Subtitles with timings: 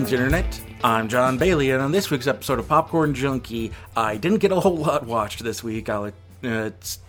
[0.00, 0.60] Greetings, Internet.
[0.82, 4.58] I'm John Bailey, and on this week's episode of Popcorn Junkie, I didn't get a
[4.58, 5.90] whole lot watched this week.
[5.90, 6.10] I'll, uh,
[6.42, 7.00] it's,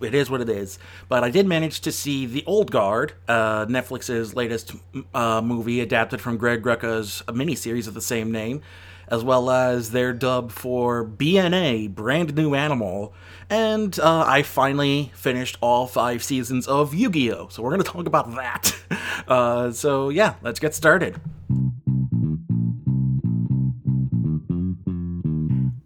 [0.00, 0.80] it is what it is.
[1.08, 4.72] But I did manage to see The Old Guard, uh, Netflix's latest
[5.14, 8.62] uh, movie adapted from Greg Rucka's miniseries of the same name,
[9.06, 13.14] as well as their dub for BNA, Brand New Animal.
[13.48, 17.46] And uh, I finally finished all five seasons of Yu Gi Oh!
[17.48, 18.76] So we're going to talk about that.
[19.28, 21.20] Uh, so yeah, let's get started.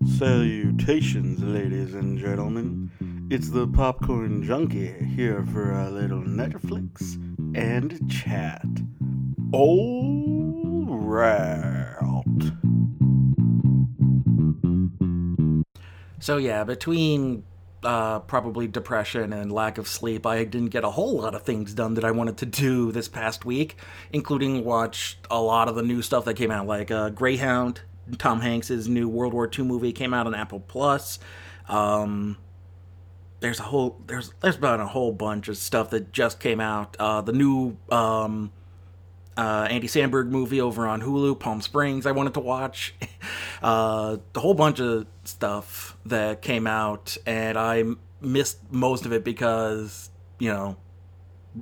[0.06, 2.90] Salutations, ladies and gentlemen.
[3.30, 7.14] It's the Popcorn Junkie here for a little Netflix
[7.56, 8.66] and chat.
[9.52, 11.96] All right.
[16.20, 17.44] So yeah, between
[17.82, 21.72] uh, probably depression and lack of sleep, I didn't get a whole lot of things
[21.72, 23.76] done that I wanted to do this past week,
[24.12, 27.80] including watch a lot of the new stuff that came out, like uh, Greyhound,
[28.18, 31.18] Tom Hanks's new World War II movie came out on Apple Plus.
[31.68, 32.36] Um,
[33.40, 36.96] there's a whole there's there's been a whole bunch of stuff that just came out.
[36.98, 38.52] Uh, the new um,
[39.36, 42.06] uh, Andy Samberg movie over on Hulu, Palm Springs.
[42.06, 42.94] I wanted to watch
[43.62, 47.84] uh, the whole bunch of stuff that came out, and I
[48.20, 50.76] missed most of it because you know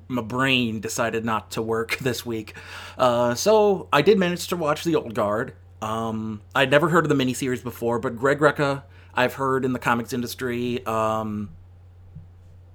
[0.08, 2.54] my brain decided not to work this week.
[2.98, 5.54] Uh, so I did manage to watch The Old Guard.
[5.82, 9.80] Um, I'd never heard of the miniseries before, but Greg Rucka, I've heard in the
[9.80, 10.86] comics industry.
[10.86, 11.50] Um,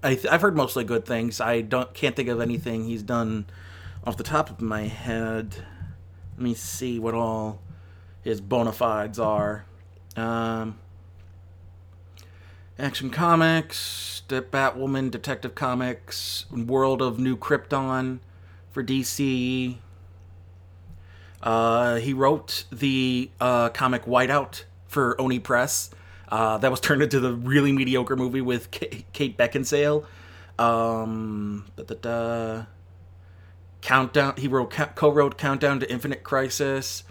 [0.03, 1.39] I have heard mostly good things.
[1.39, 3.45] I don't can't think of anything he's done
[4.03, 5.55] off the top of my head.
[6.35, 7.61] Let me see what all
[8.21, 9.65] his bona fides are.
[10.17, 10.77] Um,
[12.77, 18.19] Action Comics, Batwoman, Detective Comics, World of New Krypton
[18.69, 19.77] for DC.
[21.47, 25.89] Uh, he wrote the uh, comic Whiteout for Oni Press.
[26.27, 30.05] Uh, that was turned into the really mediocre movie with K- Kate Beckinsale.
[30.59, 31.65] Um,
[33.79, 34.33] Countdown.
[34.35, 37.05] He wrote co-wrote Countdown to Infinite Crisis,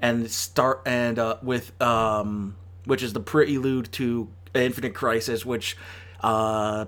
[0.00, 5.78] and start and uh, with um, which is the prelude to Infinite Crisis, which
[6.20, 6.84] uh,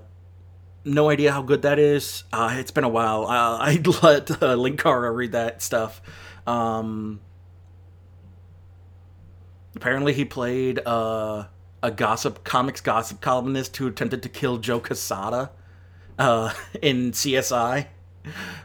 [0.85, 2.25] no idea how good that is.
[2.31, 3.25] Uh, it's been a while.
[3.25, 5.99] Uh, I'd let uh, Linkara read that stuff.
[6.47, 7.19] Um,
[9.75, 11.45] apparently, he played uh,
[11.83, 15.51] a gossip comics gossip columnist who attempted to kill Joe Quesada
[16.19, 17.87] uh, in CSI.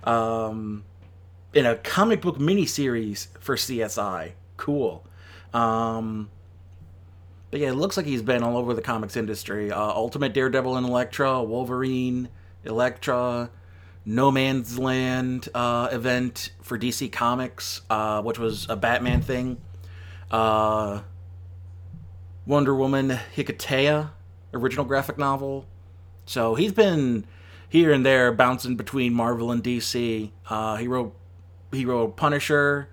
[0.05, 0.85] Um,
[1.55, 4.33] in a comic book miniseries for CSI.
[4.59, 5.07] Cool.
[5.55, 6.29] Um,
[7.51, 9.73] but yeah, it looks like he's been all over the comics industry.
[9.73, 12.29] Uh, Ultimate Daredevil and Elektra, Wolverine,
[12.65, 13.51] Elektra,
[14.09, 19.59] No Man's Land uh, event for DC Comics, uh, which was a Batman thing.
[20.31, 21.01] Uh,
[22.47, 24.11] Wonder Woman Hiketeia,
[24.55, 25.67] original graphic novel.
[26.25, 27.27] So he's been
[27.69, 30.31] here and there bouncing between Marvel and DC.
[30.49, 31.13] Uh, he wrote
[31.73, 32.89] he wrote Punisher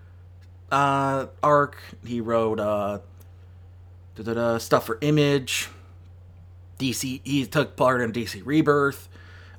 [0.72, 1.78] uh, arc.
[2.04, 3.00] He wrote uh,
[4.58, 5.70] stuff for Image.
[6.80, 7.22] DC.
[7.24, 9.08] He took part in DC Rebirth.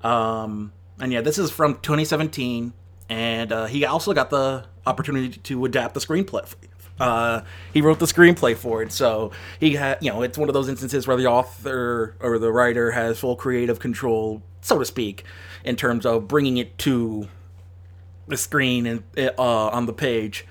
[0.02, 2.72] Um, and yeah, this is from 2017,
[3.08, 6.52] and uh, he also got the opportunity to adapt the screenplay.
[7.00, 7.40] Uh,
[7.72, 10.68] he wrote the screenplay for it, so he had, you know, it's one of those
[10.68, 15.24] instances where the author or the writer has full creative control, so to speak,
[15.64, 17.28] in terms of bringing it to
[18.28, 20.46] the screen and uh, on the page.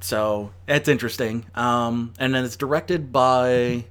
[0.00, 1.46] So it's interesting.
[1.54, 3.84] Um, and then it's directed by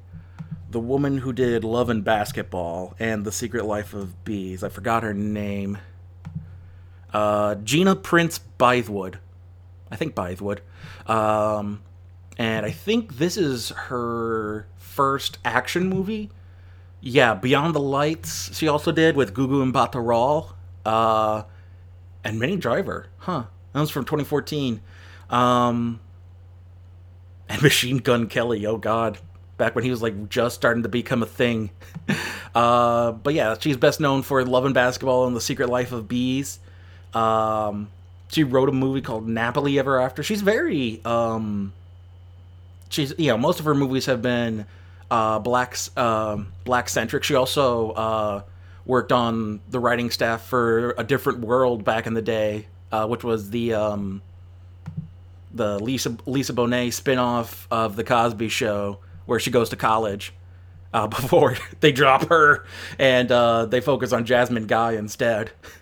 [0.70, 4.64] the woman who did Love and Basketball and The Secret Life of Bees.
[4.64, 5.78] I forgot her name.
[7.14, 9.16] Uh, Gina Prince Bythewood.
[9.92, 10.60] I think Bythewood.
[11.08, 11.82] Um,
[12.38, 16.30] and I think this is her first action movie.
[17.02, 18.56] Yeah, Beyond the Lights.
[18.56, 20.54] She also did with Gugu Mbatha-Raw.
[20.86, 21.44] Uh,
[22.24, 23.08] and Minnie Driver.
[23.18, 23.46] Huh.
[23.74, 24.82] That was from 2014.
[25.30, 26.00] Um,
[27.50, 28.66] and Machine Gun Kelly.
[28.66, 29.18] Oh God,
[29.58, 31.72] back when he was like just starting to become a thing.
[32.56, 36.08] uh, but yeah, she's best known for Love and Basketball and The Secret Life of
[36.08, 36.60] Bees.
[37.14, 37.90] Um,
[38.30, 40.24] she wrote a movie called Napoli Ever After.
[40.24, 41.74] She's very um,
[42.90, 44.66] she's you know most of her movies have been
[45.10, 47.24] uh, black uh, black centric.
[47.24, 48.42] She also uh,
[48.86, 53.24] worked on the writing staff for A Different World back in the day, uh, which
[53.24, 54.22] was the um,
[55.54, 60.34] the Lisa Lisa Bonet spinoff of the Cosby Show, where she goes to college.
[60.94, 62.66] Uh, before they drop her
[63.00, 65.50] and uh, they focus on Jasmine Guy instead.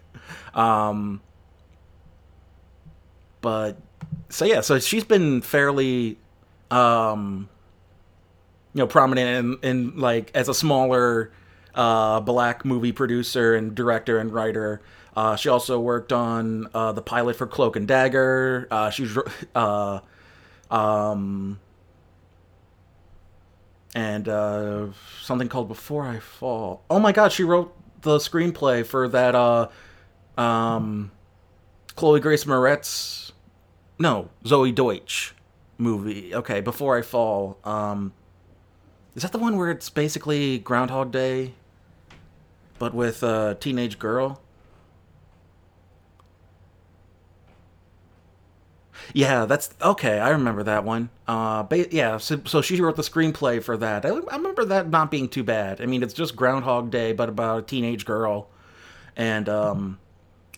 [0.53, 1.21] um,
[3.41, 3.77] but
[4.29, 6.17] so yeah, so she's been fairly,
[6.71, 7.49] um,
[8.73, 11.31] you know, prominent in, in like as a smaller
[11.75, 14.81] uh, black movie producer and director and writer.
[15.15, 18.67] Uh, she also worked on uh, the pilot for Cloak and Dagger.
[18.69, 19.17] Uh, she's
[19.55, 19.99] uh,
[20.69, 21.59] um,
[23.95, 24.87] and uh,
[25.21, 26.83] something called Before I Fall.
[26.89, 29.69] Oh my God, she wrote the screenplay for that uh,
[30.39, 31.11] um,
[31.95, 33.31] Chloe Grace Moretz,
[33.99, 35.35] no Zoey Deutch
[35.77, 36.33] movie.
[36.33, 37.57] Okay, Before I Fall.
[37.63, 38.13] Um,
[39.15, 41.53] is that the one where it's basically Groundhog Day,
[42.77, 44.41] but with a teenage girl?
[49.13, 50.19] Yeah, that's okay.
[50.19, 51.09] I remember that one.
[51.27, 54.05] Uh, yeah, so, so she wrote the screenplay for that.
[54.05, 55.81] I, I remember that not being too bad.
[55.81, 58.49] I mean, it's just Groundhog Day, but about a teenage girl,
[59.15, 59.99] and um,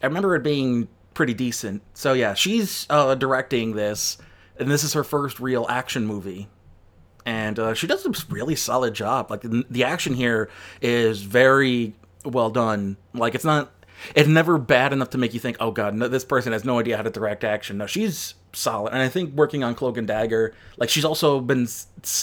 [0.01, 1.81] I remember it being pretty decent.
[1.94, 4.18] So yeah, she's uh, directing this,
[4.57, 6.48] and this is her first real action movie,
[7.25, 9.30] and uh, she does a really solid job.
[9.30, 10.50] Like the, action here
[10.81, 11.94] is very
[12.25, 12.98] well done.
[13.13, 13.71] Like it's not
[14.15, 16.80] it's never bad enough to make you think, oh god, no, this person has no
[16.80, 17.77] idea how to direct action.
[17.77, 21.68] No, she's solid, and I think working on Cloak and Dagger, like she's also been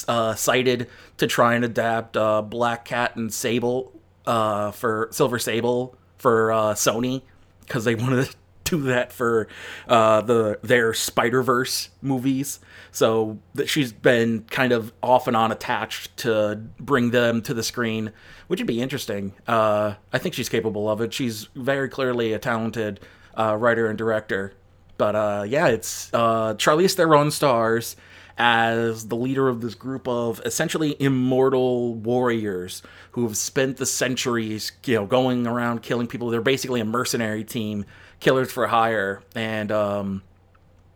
[0.09, 0.89] uh, cited
[1.19, 3.93] to try and adapt uh, Black Cat and Sable
[4.27, 7.23] uh, for Silver Sable for uh, Sony
[7.69, 9.49] because they wanted to do that for
[9.87, 12.61] uh, the their Spider Verse movies.
[12.91, 17.63] So that she's been kind of off and on attached to bring them to the
[17.63, 18.13] screen,
[18.49, 19.35] which would be interesting.
[19.47, 21.13] Uh, I think she's capable of it.
[21.13, 23.01] She's very clearly a talented
[23.39, 24.55] uh, writer and director.
[24.97, 27.95] But uh, yeah, it's uh, Charlize Theron stars
[28.39, 32.83] as the leader of this group of essentially immortal warriors
[33.13, 36.31] who have spent the centuries, you know, going around killing people.
[36.31, 37.85] They're basically a mercenary team,
[38.21, 40.23] killers for hire, and um,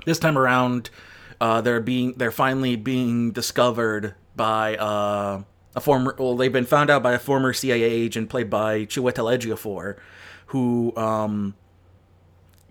[0.06, 0.90] this time around,
[1.40, 5.42] uh, they're being they're finally being discovered by uh,
[5.74, 6.14] a former.
[6.16, 9.96] Well, they've been found out by a former CIA agent played by Chiwetel Ejiofor,
[10.46, 11.54] who um,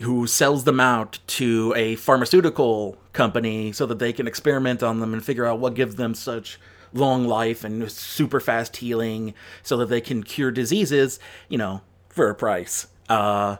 [0.01, 5.13] who sells them out to a pharmaceutical company so that they can experiment on them
[5.13, 6.59] and figure out what gives them such
[6.94, 9.33] long life and super fast healing
[9.63, 11.19] so that they can cure diseases,
[11.50, 12.88] you know, for a price.
[13.09, 13.57] Uh,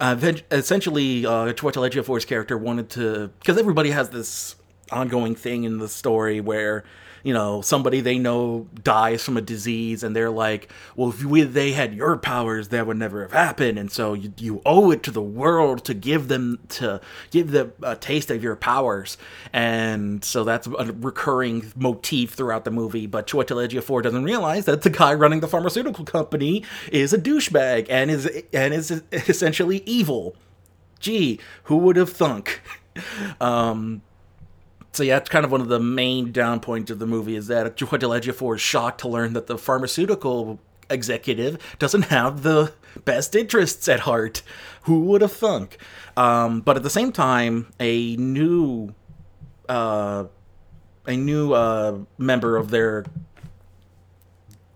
[0.00, 0.16] uh,
[0.50, 4.56] essentially, uh, Chiwetel Ejiofor's character wanted to, because everybody has this
[4.90, 6.84] ongoing thing in the story where
[7.22, 11.42] you know somebody they know dies from a disease and they're like well if we,
[11.42, 13.78] they had your powers that would never have happened.
[13.78, 17.00] And so you, you owe it to the world to give them to
[17.30, 19.18] give them a taste of your powers.
[19.52, 23.06] And so that's a recurring motif throughout the movie.
[23.06, 27.86] But Chiwetel Ejiofor doesn't realize that the guy running the pharmaceutical company is a douchebag
[27.90, 30.36] and is and is essentially evil.
[31.00, 32.60] Gee who would have thunk?
[33.40, 34.02] Um
[34.92, 37.46] so yeah, it's kind of one of the main down points of the movie is
[37.46, 40.58] that Chiwetel Ejiofor is shocked to learn that the pharmaceutical
[40.88, 42.72] executive doesn't have the
[43.04, 44.42] best interests at heart.
[44.82, 45.78] Who would have thunk?
[46.16, 48.94] Um, but at the same time, a new,
[49.68, 50.24] uh,
[51.06, 53.04] a new uh, member of their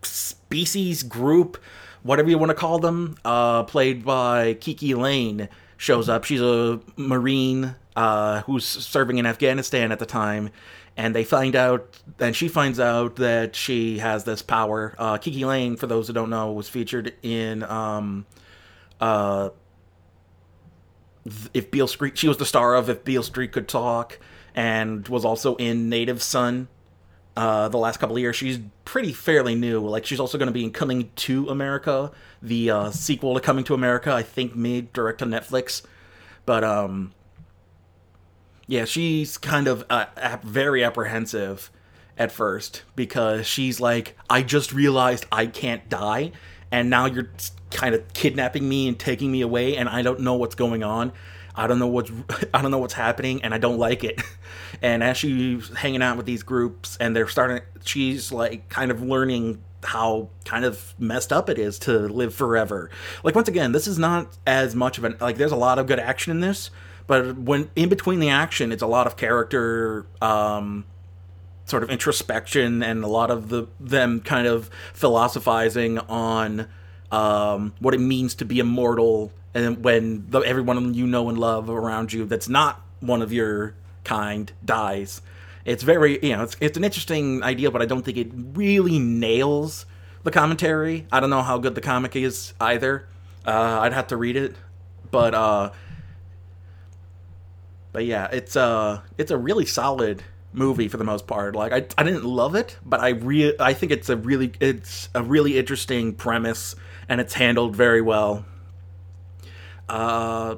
[0.03, 1.59] species group,
[2.03, 6.25] whatever you want to call them, uh, played by KiKi Layne, shows up.
[6.25, 10.51] She's a marine uh, who's serving in Afghanistan at the time,
[10.97, 14.95] and they find out, and she finds out that she has this power.
[14.99, 18.27] Uh, KiKi Layne, for those who don't know, was featured in um,
[19.01, 19.51] uh,
[21.53, 22.17] if Beale Street.
[22.19, 24.19] She was the star of If Beale Street Could Talk,
[24.55, 26.69] and was also in Native Son.
[27.37, 29.81] Uh, the last couple of years, she's pretty fairly new.
[29.81, 33.65] Like she's also going to be in Coming to America, the uh, sequel to Coming
[33.65, 34.13] to America.
[34.13, 35.83] I think made direct to Netflix,
[36.47, 37.13] but um,
[38.67, 40.07] yeah, she's kind of uh,
[40.43, 41.71] very apprehensive
[42.17, 46.33] at first because she's like, I just realized I can't die,
[46.71, 47.31] and now you're
[47.71, 51.13] kind of kidnapping me and taking me away, and I don't know what's going on.
[51.57, 52.11] I don't know what's
[52.55, 54.21] I don't know what's happening, and I don't like it.
[54.83, 59.01] And as she's hanging out with these groups, and they're starting, she's like kind of
[59.01, 62.91] learning how kind of messed up it is to live forever.
[63.23, 65.37] Like once again, this is not as much of an like.
[65.37, 66.71] There's a lot of good action in this,
[67.07, 70.85] but when in between the action, it's a lot of character um,
[71.67, 76.69] sort of introspection and a lot of the them kind of philosophizing on
[77.11, 81.71] um, what it means to be immortal and when the, everyone you know and love
[81.71, 85.23] around you that's not one of your kind dies.
[85.65, 88.99] It's very you know it's it's an interesting idea, but I don't think it really
[88.99, 89.87] nails
[90.23, 91.07] the commentary.
[91.11, 93.07] I don't know how good the comic is either.
[93.47, 94.57] Uh, I'd have to read it,
[95.11, 95.71] but uh,
[97.95, 100.21] but yeah, it's a it's a really solid
[100.53, 101.55] movie for the most part.
[101.55, 105.09] Like I, I didn't love it, but I re- I think it's a really it's
[105.15, 106.75] a really interesting premise
[107.09, 108.45] and it's handled very well.
[109.89, 110.57] Uh,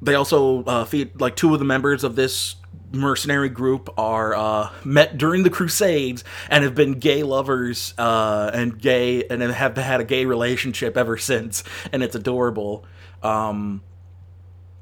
[0.00, 2.54] they also uh, feed like two of the members of this
[2.92, 8.80] mercenary group are uh, met during the Crusades and have been gay lovers uh, and
[8.80, 12.84] gay and have had a gay relationship ever since, and it's adorable.
[13.20, 13.82] Um,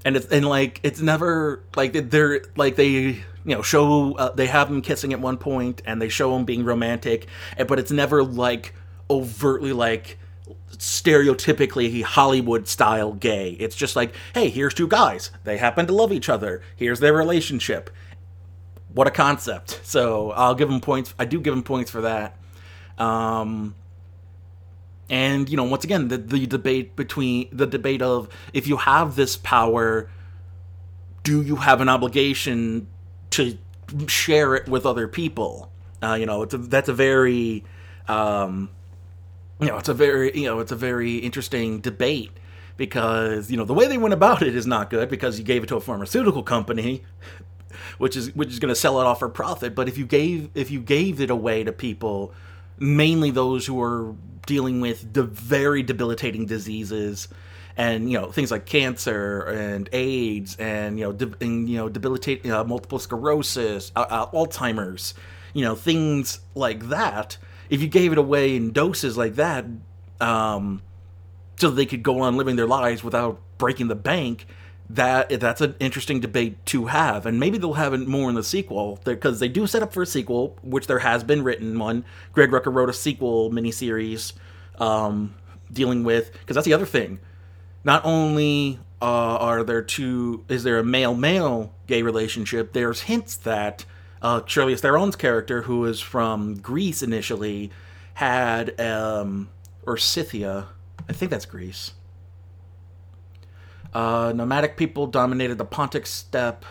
[0.06, 4.46] and it's and like it's never like they're like they you know show uh, they
[4.46, 7.26] have them kissing at one point and they show them being romantic,
[7.66, 8.72] but it's never like
[9.10, 10.16] overtly like
[10.70, 13.56] stereotypically Hollywood style gay.
[13.58, 15.32] It's just like, hey, here's two guys.
[15.42, 16.62] They happen to love each other.
[16.76, 17.90] Here's their relationship.
[18.94, 19.80] What a concept.
[19.82, 21.14] So I'll give them points.
[21.18, 22.36] I do give them points for that.
[22.96, 23.74] Um,
[25.08, 29.16] and you know, once again, the, the debate between the debate of if you have
[29.16, 30.10] this power,
[31.22, 32.88] do you have an obligation
[33.30, 33.56] to
[34.06, 35.70] share it with other people?
[36.02, 37.64] Uh, you know, it's a, that's a very
[38.08, 38.70] um,
[39.60, 42.30] you know, it's a very, you know, it's a very interesting debate
[42.76, 45.62] because you know the way they went about it is not good because you gave
[45.62, 47.02] it to a pharmaceutical company
[47.98, 50.50] which is which is going to sell it off for profit but if you gave
[50.54, 52.34] if you gave it away to people
[52.78, 54.14] mainly those who are
[54.46, 57.28] dealing with the very debilitating diseases
[57.76, 61.88] and you know things like cancer and AIDS and you know de- and, you know
[61.88, 65.14] debilitating uh, multiple sclerosis uh, uh, Alzheimer's
[65.52, 67.38] you know things like that.
[67.68, 69.64] If you gave it away in doses like that,
[70.20, 70.82] um,
[71.56, 74.46] so they could go on living their lives without breaking the bank,
[74.88, 78.44] that that's an interesting debate to have, and maybe they'll have it more in the
[78.44, 82.04] sequel because they do set up for a sequel, which there has been written one.
[82.32, 84.32] Greg Rucka wrote a sequel miniseries
[84.78, 85.34] um,
[85.72, 87.18] dealing with because that's the other thing.
[87.84, 92.72] Not only uh, are there two, is there a male male gay relationship?
[92.72, 93.84] There's hints that
[94.22, 97.70] uh, Charlize Theron's character, who is from Greece initially,
[98.14, 99.48] had um,
[99.84, 100.66] or Scythia,
[101.08, 101.92] I think that's Greece.
[103.96, 106.66] Uh, nomadic people dominated the Pontic steppe.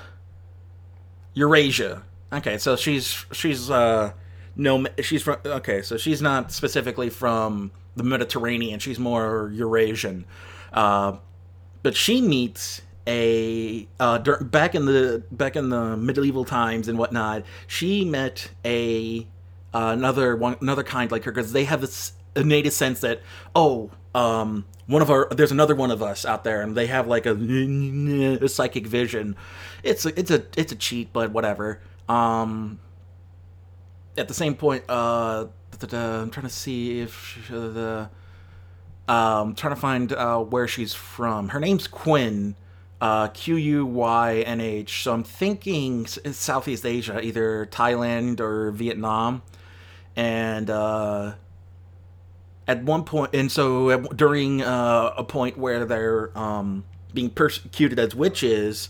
[1.34, 2.03] Eurasia.
[2.32, 4.13] Okay, so she's she's uh
[4.55, 8.79] no she's from okay, so she's not specifically from the Mediterranean.
[8.79, 10.25] She's more Eurasian.
[10.72, 11.17] Uh,
[11.82, 17.44] but she meets a uh, back in the back in the medieval times and whatnot,
[17.65, 19.25] she met a
[19.74, 23.22] uh, another one another kind like her because they have this innate sense that
[23.55, 27.07] oh um, one of our there's another one of us out there and they have
[27.07, 29.36] like a, a psychic vision.
[29.84, 31.81] It's a, it's a it's a cheat, but whatever.
[32.07, 32.79] Um,
[34.17, 35.48] at the same point, uh,
[35.81, 38.10] I'm trying to see if the
[39.07, 41.50] um, trying to find uh, where she's from.
[41.50, 42.55] Her name's Quinn
[43.01, 45.03] uh, Q U Y N H.
[45.03, 49.43] So I'm thinking Southeast Asia, either Thailand or Vietnam.
[50.15, 51.34] And uh,
[52.67, 58.15] at one point, and so during uh, a point where they're um, being persecuted as
[58.15, 58.89] witches,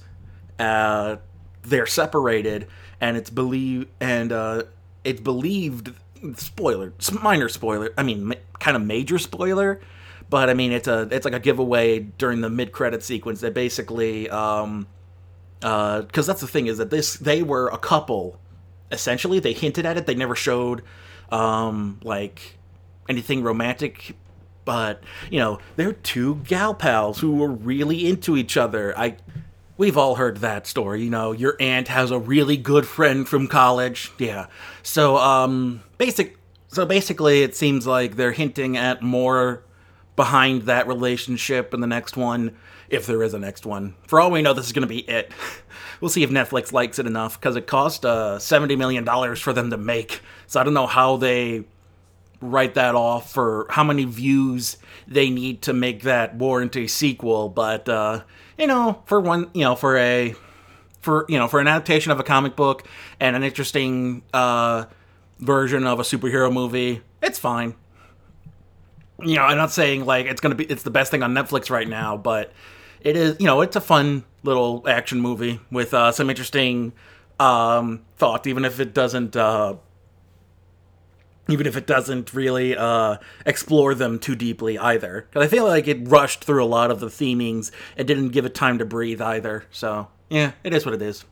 [0.59, 1.17] uh,
[1.63, 2.67] they're separated,
[3.01, 4.63] and it's believed, and uh,
[5.03, 5.93] it's believed.
[6.37, 7.93] Spoiler, minor spoiler.
[7.97, 9.79] I mean, kind of major spoiler
[10.29, 13.53] but I mean, it's a it's like a giveaway during the mid credit sequence that
[13.53, 14.87] basically, um,
[15.59, 18.39] because uh, that's the thing is that this they were a couple.
[18.91, 20.05] Essentially, they hinted at it.
[20.05, 20.83] They never showed,
[21.31, 22.54] um, like
[23.09, 24.15] anything romantic
[24.63, 29.15] but you know they're two gal pals who were really into each other i
[29.77, 33.47] we've all heard that story you know your aunt has a really good friend from
[33.47, 34.47] college yeah
[34.81, 39.63] so um basic so basically it seems like they're hinting at more
[40.15, 42.55] behind that relationship in the next one,
[42.89, 43.95] if there is a next one.
[44.07, 45.31] For all we know, this is going to be it.
[46.01, 49.05] We'll see if Netflix likes it enough because it cost uh, $70 million
[49.37, 50.19] for them to make.
[50.45, 51.63] So I don't know how they
[52.41, 54.77] write that off for how many views
[55.07, 57.49] they need to make that warrant a sequel.
[57.49, 58.23] But, uh,
[58.57, 60.35] you know, for one, you know, for a.
[61.01, 62.87] For you know, for an adaptation of a comic book
[63.19, 64.85] and an interesting uh,
[65.37, 67.75] version of a superhero movie, it's fine
[69.21, 71.69] you know, I'm not saying like it's gonna be it's the best thing on Netflix
[71.69, 72.51] right now, but
[73.01, 76.93] it is you know it's a fun little action movie with uh, some interesting
[77.39, 79.75] um, thought, even if it doesn't uh,
[81.47, 85.27] even if it doesn't really uh, explore them too deeply either.
[85.29, 88.45] Because I feel like it rushed through a lot of the themings and didn't give
[88.45, 89.65] it time to breathe either.
[89.71, 91.25] So yeah, it is what it is.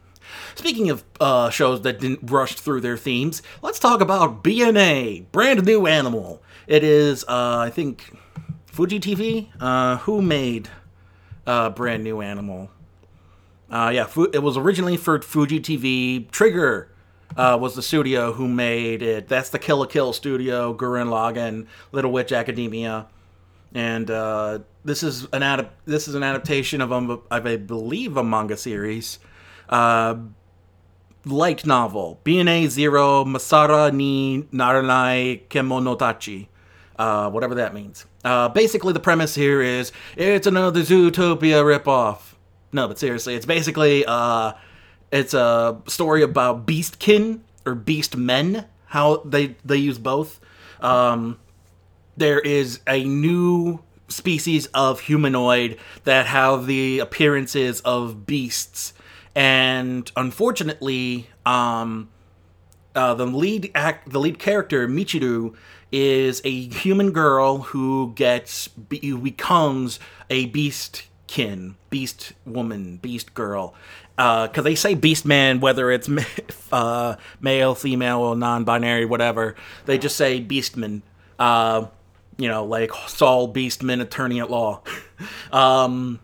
[0.55, 5.65] Speaking of uh, shows that didn't rush through their themes, let's talk about BNA, Brand
[5.65, 6.41] New Animal.
[6.67, 8.15] It is, uh, I think,
[8.67, 9.49] Fuji TV.
[9.59, 10.69] Uh, who made
[11.45, 12.71] uh, Brand New Animal?
[13.69, 16.29] Uh, yeah, it was originally for Fuji TV.
[16.31, 16.92] Trigger
[17.37, 19.27] uh, was the studio who made it.
[19.27, 23.07] That's the Kill la Kill studio, Gurren Lagann, Little Witch Academia,
[23.73, 28.23] and uh, this is an adap- this is an adaptation of, um, I believe a
[28.23, 29.19] manga series.
[29.69, 30.15] Uh,
[31.25, 36.47] light novel BNA Zero Masara ni Naranai Kemonotachi.
[36.97, 38.05] Uh, whatever that means.
[38.23, 42.35] Uh, basically, the premise here is it's another Zootopia ripoff.
[42.71, 44.53] No, but seriously, it's basically uh,
[45.13, 48.65] it's a story about beastkin or beast men.
[48.87, 50.39] How they they use both.
[50.81, 51.39] Um,
[52.17, 58.93] there is a new species of humanoid that have the appearances of beasts,
[59.35, 62.09] and unfortunately, um,
[62.95, 65.55] uh, the lead act, the lead character Michiru
[65.91, 68.69] is a human girl who gets
[69.01, 73.73] who becomes a beastkin, beast woman, beast girl.
[74.15, 76.09] Because uh, they say beast man, whether it's
[76.71, 79.55] uh, male, female, or non-binary, whatever.
[79.85, 81.01] They just say beastman.
[81.39, 81.87] Uh,
[82.37, 84.81] you know, like Saul Beastman, attorney at law.
[85.51, 86.19] um,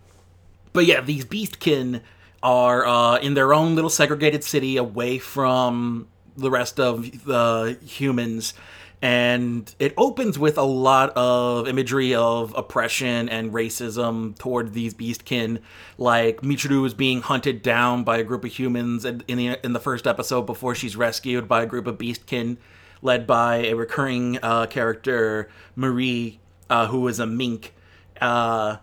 [0.73, 2.01] but yeah, these beastkin
[2.41, 8.53] are uh, in their own little segregated city away from the rest of the humans
[9.01, 15.59] and it opens with a lot of imagery of oppression and racism toward these beastkin.
[15.97, 19.79] Like Michiru is being hunted down by a group of humans in the in the
[19.79, 22.57] first episode before she's rescued by a group of beastkin,
[23.01, 26.39] led by a recurring uh, character Marie,
[26.69, 27.73] uh, who is a mink.
[28.19, 28.77] Uh,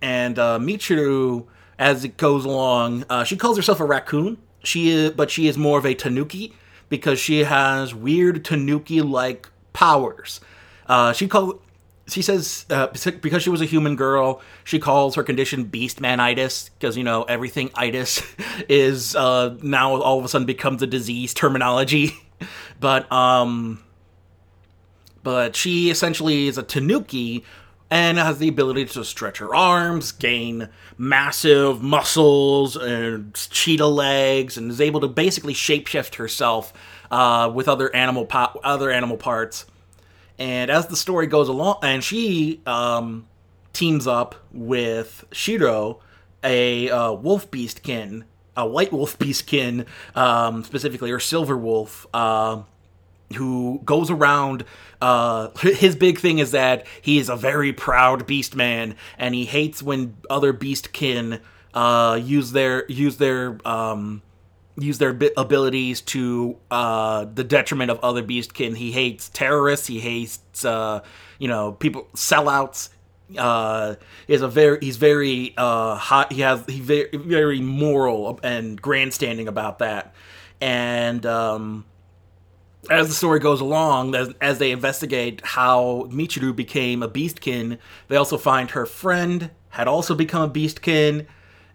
[0.00, 1.46] and uh, Michiru,
[1.78, 4.38] as it goes along, uh, she calls herself a raccoon.
[4.62, 6.54] She is, but she is more of a tanuki
[6.90, 10.40] because she has weird Tanuki like powers.
[10.86, 11.62] Uh, she called.
[12.08, 12.88] She says uh,
[13.22, 17.22] because she was a human girl, she calls her condition beast Beastmanitis because you know
[17.22, 18.20] everything itis
[18.68, 22.12] is uh, now all of a sudden becomes a disease terminology.
[22.80, 23.82] but um,
[25.22, 27.44] but she essentially is a Tanuki
[27.90, 34.70] and has the ability to stretch her arms, gain massive muscles and cheetah legs, and
[34.70, 36.72] is able to basically shapeshift herself
[37.10, 39.66] uh, with other animal po- other animal parts.
[40.38, 43.26] And as the story goes along, and she um,
[43.72, 46.00] teams up with Shiro,
[46.42, 48.24] a uh, wolf beastkin,
[48.56, 52.06] a white wolf beastkin, um, specifically, or silver wolf.
[52.14, 52.62] Uh,
[53.36, 54.64] who goes around
[55.00, 59.44] uh, his big thing is that he is a very proud beast man and he
[59.44, 61.40] hates when other beastkin
[61.72, 64.20] uh, use their use their um,
[64.80, 70.64] use their abilities to uh, the detriment of other beastkin he hates terrorists he hates
[70.64, 71.00] uh,
[71.38, 72.90] you know people sellouts.
[73.38, 73.94] Uh,
[74.26, 79.46] is a very he's very uh hot he has he very very moral and grandstanding
[79.46, 80.12] about that.
[80.60, 81.84] And um
[82.88, 88.16] as the story goes along, as, as they investigate how Michiru became a beastkin, they
[88.16, 91.26] also find her friend had also become a beastkin,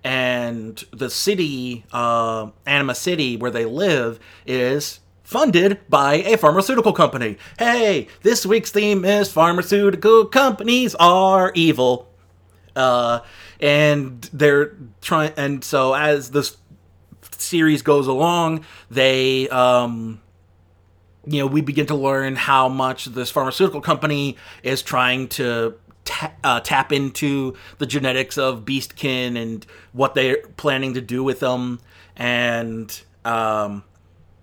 [0.05, 7.39] and the city, uh, Anima City, where they live, is funded by a pharmaceutical company.
[7.57, 12.07] Hey, this week's theme is pharmaceutical companies are evil.
[12.75, 13.21] Uh,
[13.59, 16.55] and they're trying, and so as this
[17.31, 20.21] series goes along, they um,
[21.25, 25.73] you know, we begin to learn how much this pharmaceutical company is trying to
[26.05, 31.41] ta- uh, tap into the genetics of beastkin and what they're planning to do with
[31.41, 31.79] them.
[32.15, 33.83] And um,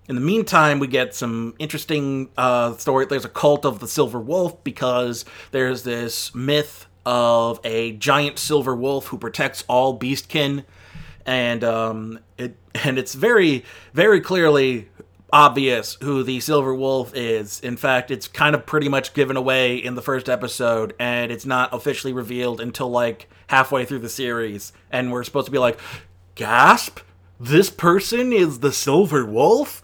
[0.07, 3.05] in the meantime, we get some interesting uh, story.
[3.05, 8.75] There's a cult of the silver wolf because there's this myth of a giant silver
[8.75, 10.63] wolf who protects all beastkin
[11.25, 14.89] and um, it and it's very very clearly
[15.33, 17.59] obvious who the Silver Wolf is.
[17.61, 21.45] In fact, it's kind of pretty much given away in the first episode, and it's
[21.45, 24.71] not officially revealed until like halfway through the series.
[24.91, 25.79] And we're supposed to be like,
[26.35, 26.99] gasp!
[27.39, 29.81] This person is the Silver Wolf?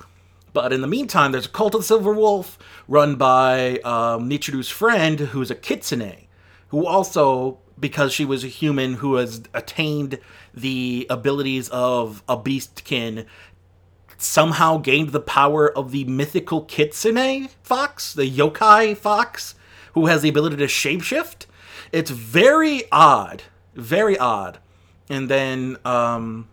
[0.53, 4.69] But in the meantime, there's a cult of the Silver Wolf run by um, Michiru's
[4.69, 6.27] friend, who's a kitsune,
[6.67, 10.19] who also, because she was a human who has attained
[10.53, 13.25] the abilities of a beastkin,
[14.21, 19.55] somehow gained the power of the mythical kitsune fox, the yokai fox,
[19.93, 21.45] who has the ability to shapeshift.
[21.91, 23.43] It's very odd,
[23.75, 24.59] very odd.
[25.09, 26.47] And then, um,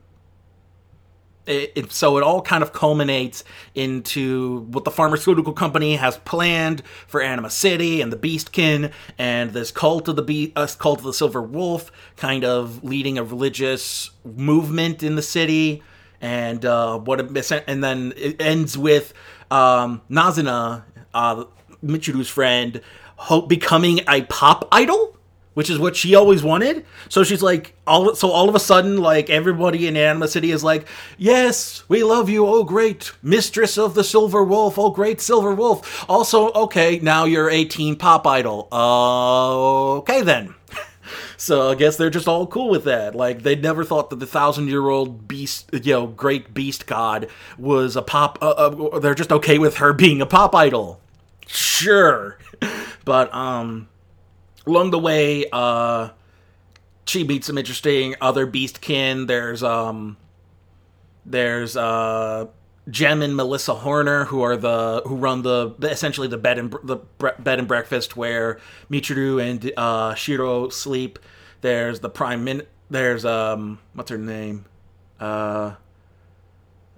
[1.46, 6.82] it, it, so it all kind of culminates into what the pharmaceutical company has planned
[7.06, 11.04] for Anima City and the Beastkin and this cult of the Be- uh, cult of
[11.04, 15.82] the Silver Wolf, kind of leading a religious movement in the city,
[16.20, 19.12] and uh, what it, and then it ends with
[19.50, 21.44] um, Nazuna, uh,
[21.84, 22.80] Michiru's friend,
[23.16, 25.16] hope becoming a pop idol
[25.56, 26.84] which is what she always wanted.
[27.08, 30.62] So she's like, all so all of a sudden, like everybody in Anima City is
[30.62, 32.46] like, yes, we love you.
[32.46, 34.78] Oh, great, mistress of the Silver Wolf.
[34.78, 36.04] Oh, great, Silver Wolf.
[36.10, 38.68] Also, okay, now you're a teen pop idol.
[38.70, 40.55] Uh, okay then.
[41.36, 43.14] So I guess they're just all cool with that.
[43.14, 47.28] Like they never thought that the thousand year old beast, you know, great beast god
[47.58, 48.38] was a pop.
[48.40, 51.00] Uh, uh, they're just okay with her being a pop idol.
[51.46, 52.38] Sure,
[53.04, 53.88] but um
[54.66, 56.10] along the way, uh,
[57.06, 59.26] she meets some interesting other beastkin.
[59.26, 60.16] There's um,
[61.24, 62.46] there's uh,
[62.88, 66.96] Jem and Melissa Horner, who are the who run the essentially the bed and the
[67.38, 71.18] bed and breakfast where Michiru and uh, Shiro sleep.
[71.62, 72.62] There's the prime min.
[72.88, 74.66] There's um, what's her name?
[75.18, 75.74] Uh,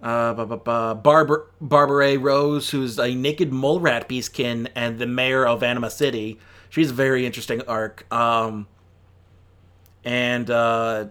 [0.03, 5.91] uh, Barbara Barbara Rose, who's a naked mole rat beastkin and the mayor of Anima
[5.91, 6.39] City
[6.71, 8.11] she's a very interesting arc.
[8.13, 8.67] Um,
[10.05, 11.07] and uh,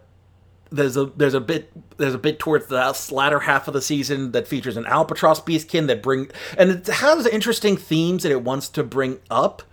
[0.71, 4.31] there's a there's a bit there's a bit towards the latter half of the season
[4.31, 8.69] that features an albatross beastkin that bring and it has interesting themes that it wants
[8.69, 9.63] to bring up,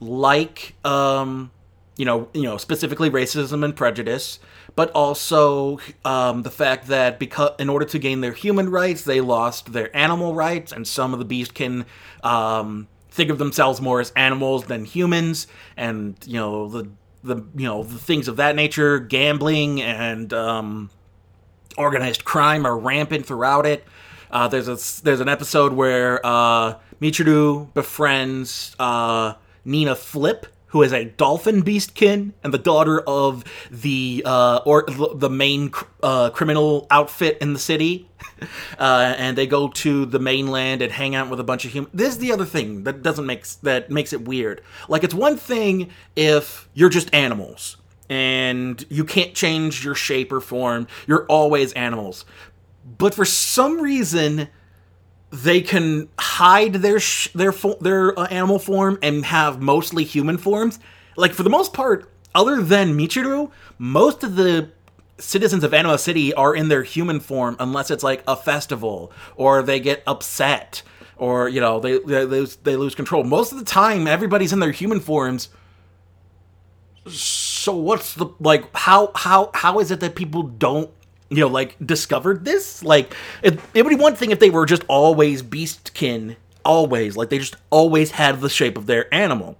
[0.00, 1.50] like um,
[1.96, 4.38] you know you know specifically racism and prejudice
[4.74, 9.20] but also um, the fact that because in order to gain their human rights, they
[9.20, 11.84] lost their animal rights, and some of the beastkin
[12.22, 16.88] um, think of themselves more as animals than humans, and you know the
[17.22, 20.90] the you know the things of that nature, gambling and um,
[21.76, 23.84] organized crime are rampant throughout it.
[24.30, 30.92] Uh, there's a there's an episode where uh, Michiru befriends uh, Nina Flip, who is
[30.92, 35.70] a dolphin beastkin and the daughter of the uh, or the main
[36.02, 38.08] uh, criminal outfit in the city.
[38.78, 41.92] Uh, and they go to the mainland and hang out with a bunch of humans.
[41.94, 44.62] This is the other thing that doesn't make that makes it weird.
[44.88, 47.76] Like it's one thing if you're just animals
[48.08, 50.88] and you can't change your shape or form.
[51.06, 52.24] You're always animals.
[52.98, 54.48] But for some reason,
[55.32, 60.36] they can hide their sh- their fo- their uh, animal form and have mostly human
[60.36, 60.78] forms.
[61.16, 64.70] Like for the most part, other than Michiru, most of the
[65.18, 69.62] citizens of Anima City are in their human form unless it's like a festival or
[69.62, 70.82] they get upset
[71.16, 73.24] or you know they they lose they lose control.
[73.24, 75.48] Most of the time, everybody's in their human forms.
[77.08, 78.64] So what's the like?
[78.76, 80.90] How how how is it that people don't
[81.32, 82.84] you know, like discovered this.
[82.84, 87.30] Like it, it would be one thing if they were just always beastkin, always like
[87.30, 89.56] they just always had the shape of their animal.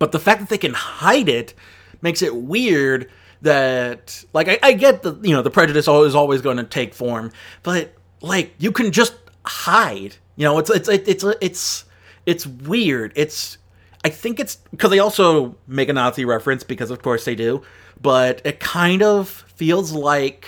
[0.00, 1.54] But the fact that they can hide it
[2.02, 3.10] makes it weird.
[3.42, 6.92] That like I, I get the you know the prejudice is always going to take
[6.92, 7.30] form,
[7.62, 9.14] but like you can just
[9.46, 10.16] hide.
[10.34, 11.84] You know, it's it's it's it's it's,
[12.26, 13.12] it's weird.
[13.14, 13.58] It's
[14.04, 17.62] I think it's because they also make a Nazi reference because of course they do,
[18.00, 20.46] but it kind of feels like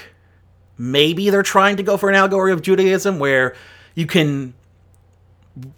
[0.79, 3.55] maybe they're trying to go for an allegory of Judaism where
[3.95, 4.55] you can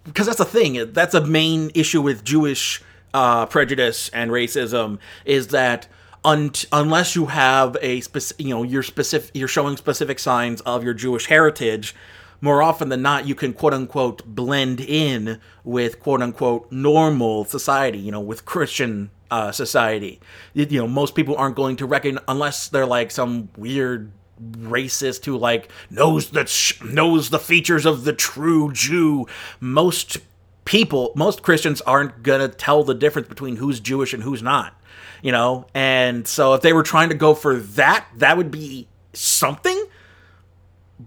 [0.05, 2.83] because that's a thing that's a main issue with Jewish
[3.15, 5.89] uh, prejudice and racism is that
[6.25, 10.85] un- unless you have a specific you know you're specific you're showing specific signs of
[10.85, 11.95] your Jewish heritage
[12.43, 17.99] more often than not, you can quote unquote blend in with quote unquote normal society,
[17.99, 20.21] you know, with Christian uh, society.
[20.53, 24.13] You, know, most people aren't going to reckon unless they're like some weird
[24.59, 29.27] racist who like knows that sh- knows the features of the true Jew.
[29.59, 30.19] Most
[30.67, 34.79] people, most Christians aren't gonna tell the difference between who's Jewish and who's not.
[35.23, 38.89] You know, and so if they were trying to go for that, that would be
[39.15, 39.87] something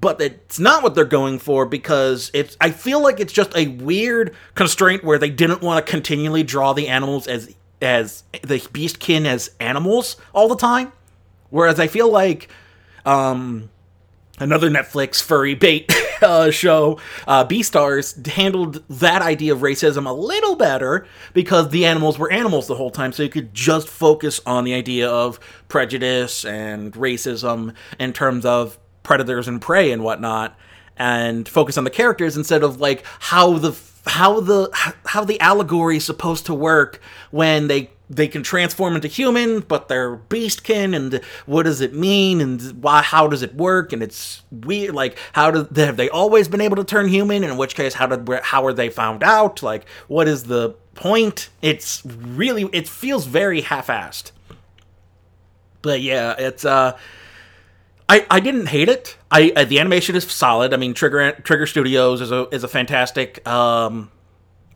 [0.02, 3.68] but it's not what they're going for because it's I feel like it's just a
[3.68, 9.26] weird constraint where they didn't want to continually draw the animals as as the beastkin
[9.26, 10.92] as animals all the time.
[11.50, 12.50] Whereas I feel like
[13.06, 13.70] um
[14.40, 20.56] another Netflix furry bait uh, show, uh, Beastars, handled that idea of racism a little
[20.56, 24.64] better because the animals were animals the whole time, so you could just focus on
[24.64, 30.58] the idea of prejudice and racism in terms of predators and prey and whatnot
[30.98, 33.72] and focus on the characters instead of like how the
[34.06, 34.70] how the
[35.06, 39.88] how the allegory is supposed to work when they they can transform into human, but
[39.88, 43.02] they're beastkin, and what does it mean, and why?
[43.02, 43.94] How does it work?
[43.94, 44.94] And it's weird.
[44.94, 47.44] Like, how do have they always been able to turn human?
[47.44, 49.64] In which case, how did how are they found out?
[49.64, 51.50] Like, what is the point?
[51.62, 54.32] It's really it feels very half-assed.
[55.82, 56.98] But yeah, it's uh.
[58.08, 59.18] I, I didn't hate it.
[59.32, 60.74] I uh, the animation is solid.
[60.74, 64.12] I mean, Trigger Trigger Studios is a is a fantastic um,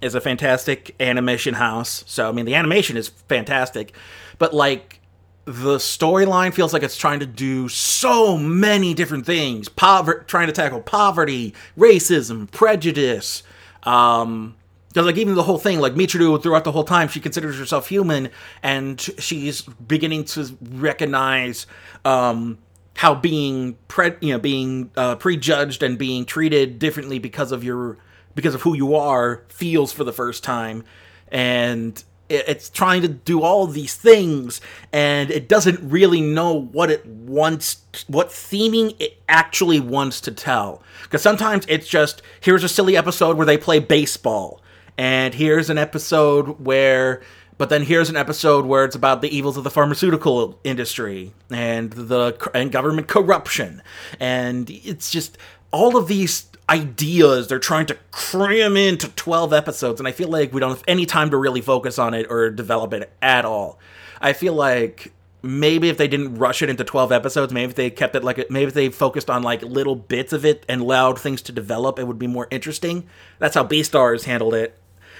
[0.01, 2.03] is a fantastic animation house.
[2.07, 3.93] So I mean, the animation is fantastic,
[4.39, 4.99] but like
[5.45, 9.69] the storyline feels like it's trying to do so many different things.
[9.69, 13.43] Poverty, trying to tackle poverty, racism, prejudice.
[13.83, 14.55] Um,
[14.89, 17.89] because like even the whole thing, like Michiru throughout the whole time, she considers herself
[17.89, 18.29] human,
[18.63, 21.67] and she's beginning to recognize
[22.03, 22.57] um,
[22.97, 27.97] how being pre- you know being uh, prejudged and being treated differently because of your
[28.36, 30.84] because of who you are feels for the first time.
[31.32, 34.62] And it's trying to do all these things
[34.93, 40.84] and it doesn't really know what it wants what theming it actually wants to tell.
[41.04, 44.62] Because sometimes it's just here's a silly episode where they play baseball.
[44.97, 47.21] And here's an episode where
[47.60, 51.91] but then here's an episode where it's about the evils of the pharmaceutical industry and
[51.91, 53.84] the and government corruption,
[54.17, 55.38] and it's just
[55.72, 60.54] all of these ideas they're trying to cram into 12 episodes and i feel like
[60.54, 63.78] we don't have any time to really focus on it or develop it at all.
[64.22, 67.89] I feel like maybe if they didn't rush it into 12 episodes maybe if they
[67.89, 71.19] kept it like maybe if they focused on like little bits of it and allowed
[71.19, 73.08] things to develop it would be more interesting.
[73.39, 74.78] That's how Beastars handled it.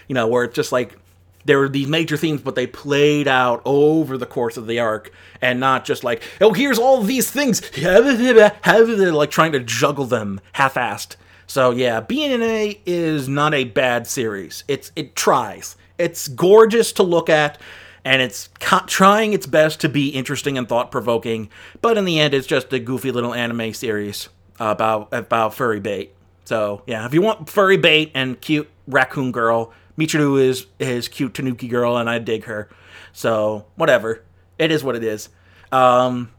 [0.08, 0.98] You know where it's just like
[1.46, 5.12] there were these major themes, but they played out over the course of the arc,
[5.42, 11.16] and not just like, oh, here's all these things, like trying to juggle them half-assed.
[11.48, 14.64] So yeah, BNA is not a bad series.
[14.68, 15.76] It's it tries.
[15.98, 17.60] It's gorgeous to look at,
[18.06, 18.50] and it's
[18.86, 21.50] trying its best to be interesting and thought-provoking.
[21.82, 26.14] But in the end, it's just a goofy little anime series about about furry bait.
[26.46, 31.34] So yeah, if you want furry bait and cute raccoon girl, Michiru is his cute
[31.34, 32.70] Tanuki girl, and I dig her.
[33.12, 34.24] So whatever,
[34.58, 35.30] it is what it is.
[35.72, 36.32] Um,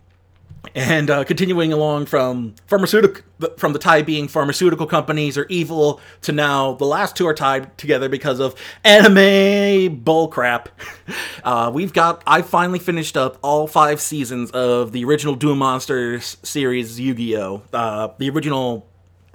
[0.75, 3.23] and uh, continuing along from pharmaceutical,
[3.57, 7.77] from the tie being pharmaceutical companies are evil to now the last two are tied
[7.79, 10.67] together because of anime bullcrap.
[11.43, 16.37] Uh, we've got I finally finished up all five seasons of the original Duel Monsters
[16.43, 17.63] series Yu-Gi-Oh.
[17.73, 18.87] Uh, the original,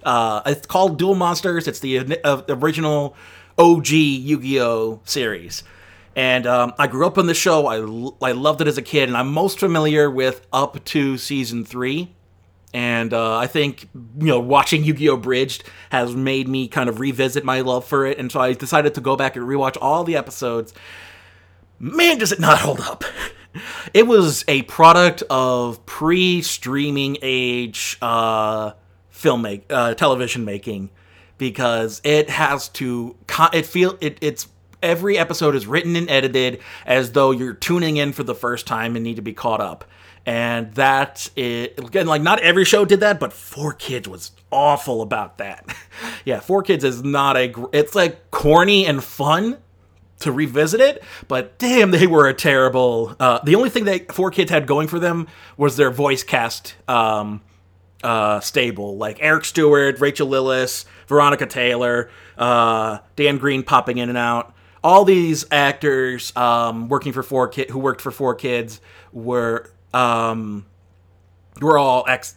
[0.04, 1.68] uh, it's called Duel Monsters.
[1.68, 3.16] It's the uh, original
[3.58, 5.64] OG Yu-Gi-Oh series.
[6.16, 7.68] And um, I grew up on the show.
[7.68, 7.76] I,
[8.26, 12.16] I loved it as a kid, and I'm most familiar with up to season three.
[12.74, 15.18] And uh, I think you know watching Yu-Gi-Oh!
[15.18, 18.94] Bridged has made me kind of revisit my love for it, and so I decided
[18.96, 20.74] to go back and rewatch all the episodes.
[21.80, 23.06] Man, does it not hold up!
[23.94, 28.72] it was a product of pre-streaming age uh,
[29.14, 30.90] filmmake uh, television making
[31.38, 33.16] because it has to
[33.54, 34.48] it feel it it's
[34.82, 38.96] every episode is written and edited as though you're tuning in for the first time
[38.96, 39.86] and need to be caught up.
[40.28, 45.38] And that it again like not every show did that but 4Kids was awful about
[45.40, 45.76] that.
[46.26, 49.58] Yeah 4Kids is not a it's like corny and fun
[50.20, 54.50] to revisit it but damn they were a terrible uh, the only thing that 4Kids
[54.50, 57.42] had going for them was their voice cast um,
[58.04, 58.98] uh, stable.
[58.98, 64.54] Like Eric Stuart Rachael Lillis Veronica Taylor, uh, Dan Green popping in and out.
[64.84, 68.80] All these actors um, working for 4Kids who worked for 4Kids
[69.12, 70.66] were um,
[71.62, 72.36] were all ex.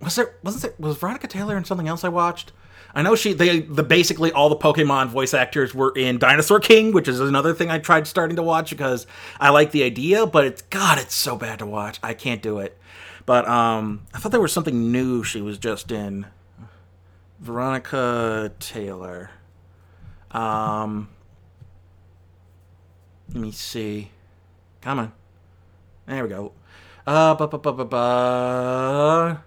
[0.00, 2.52] Was there wasn't there was Veronica Taylor in something else I watched?
[2.94, 6.92] I know she they the basically all the Pokemon voice actors were in Dinosaur King,
[6.92, 9.06] which is another thing I tried starting to watch because
[9.40, 11.98] I like the idea, but it's God, it's so bad to watch.
[12.02, 12.78] I can't do it.
[13.26, 16.26] But um I thought there was something new she was just in.
[17.40, 19.30] Veronica Taylor.
[20.30, 21.08] Um,
[23.28, 24.10] let me see.
[24.80, 25.12] Come on.
[26.06, 26.52] There we go.
[27.06, 29.44] Uh, ba ba ba ba ba.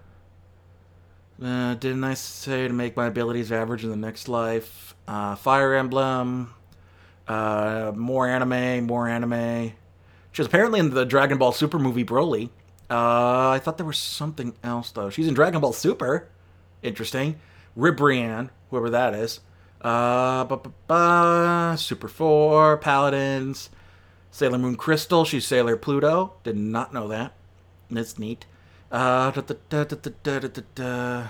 [1.40, 4.94] Uh, didn't I say to make my abilities average in the next life?
[5.06, 6.54] Uh, Fire Emblem.
[7.28, 9.72] Uh, more anime, more anime.
[10.32, 12.50] She's apparently in the Dragon Ball Super movie Broly.
[12.90, 15.10] Uh, I thought there was something else though.
[15.10, 16.28] She's in Dragon Ball Super.
[16.82, 17.36] Interesting.
[17.78, 19.40] Ribrianne, whoever that is.
[19.80, 23.70] Uh, ba, ba, ba, Super 4, Paladins,
[24.32, 26.32] Sailor Moon Crystal, she's Sailor Pluto.
[26.42, 27.32] Did not know that.
[27.90, 28.44] That's neat.
[28.90, 29.84] Uh, da, da,
[30.74, 31.26] da,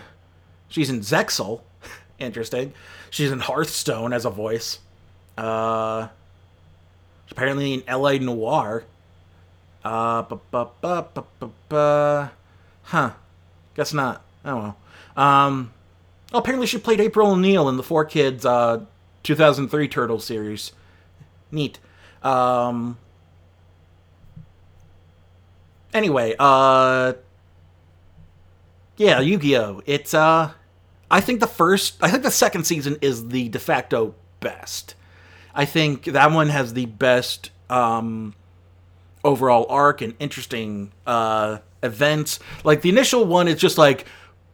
[0.69, 1.61] she's in Zexal.
[2.19, 2.73] Interesting.
[3.11, 4.79] She's in Hearthstone as a voice.
[5.37, 6.09] Uh,
[7.31, 8.19] apparently in L.A.
[8.19, 8.85] Noire.
[9.85, 12.29] Uh, bu- bu- bu- bu- bu- bu-
[12.83, 13.11] huh.
[13.75, 14.25] Guess not.
[14.45, 14.77] Oh well.
[15.17, 15.73] Um,
[16.33, 18.85] oh, apparently she played April O'Neil in the Four Kids uh,
[19.23, 20.73] 2003 Turtle series.
[21.51, 21.79] Neat.
[22.23, 22.99] Um,
[25.95, 27.15] anyway, uh,
[28.97, 29.83] yeah, Yu-Gi-Oh.
[29.87, 30.53] It's uh,
[31.11, 34.95] I think the first, I think the second season is the de facto best.
[35.55, 38.35] I think that one has the best um,
[39.25, 42.39] overall arc and interesting uh, events.
[42.65, 44.07] Like the initial one is just like,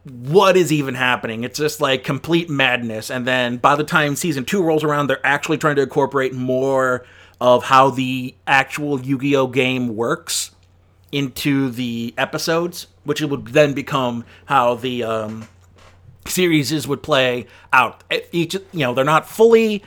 [0.05, 1.43] what is even happening?
[1.43, 3.09] It's just like complete madness.
[3.09, 7.05] And then by the time season two rolls around, they're actually trying to incorporate more
[7.41, 10.51] of how the actual Yu Gi Oh game works
[11.11, 15.47] into the episodes, which it would then become how the um,
[16.27, 18.03] series would play out.
[18.31, 19.83] Each, you know, they're not fully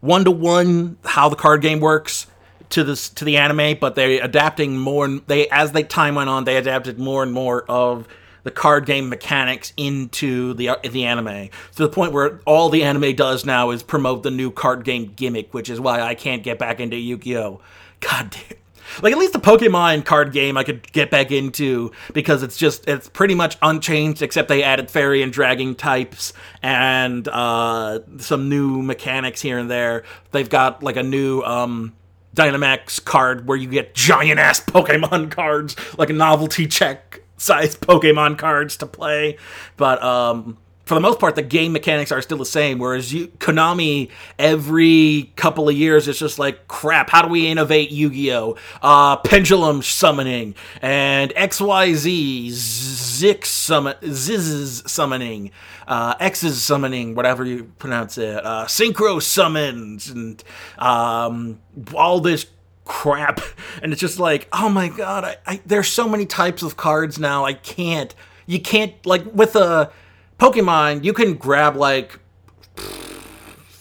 [0.00, 2.26] one to one how the card game works
[2.70, 5.06] to this to the anime, but they're adapting more.
[5.06, 8.06] And they as they time went on, they adapted more and more of
[8.42, 13.14] the card game mechanics into the the anime to the point where all the anime
[13.14, 16.58] does now is promote the new card game gimmick, which is why I can't get
[16.58, 17.60] back into Yu-Gi-Oh.
[18.00, 18.58] God damn.
[19.00, 22.86] Like at least the Pokemon card game I could get back into because it's just
[22.88, 28.82] it's pretty much unchanged except they added fairy and dragon types and uh, some new
[28.82, 30.04] mechanics here and there.
[30.32, 31.94] They've got like a new um,
[32.36, 38.38] Dynamax card where you get giant ass Pokemon cards, like a novelty check size Pokemon
[38.38, 39.36] cards to play.
[39.76, 42.78] But um, for the most part, the game mechanics are still the same.
[42.78, 47.90] Whereas you, Konami, every couple of years, it's just like, crap, how do we innovate
[47.90, 48.56] Yu Gi Oh?
[48.80, 55.50] Uh, pendulum summoning and XYZ, Zix summon, Ziz's summoning,
[55.86, 60.42] uh, X's summoning, whatever you pronounce it, uh, Synchro summons, and
[60.78, 61.60] um,
[61.94, 62.46] all this
[62.84, 63.40] crap.
[63.82, 67.18] And it's just like oh my god I, I, there's so many types of cards
[67.18, 68.14] now i can't
[68.46, 69.90] you can't like with a
[70.38, 72.18] pokemon you can grab like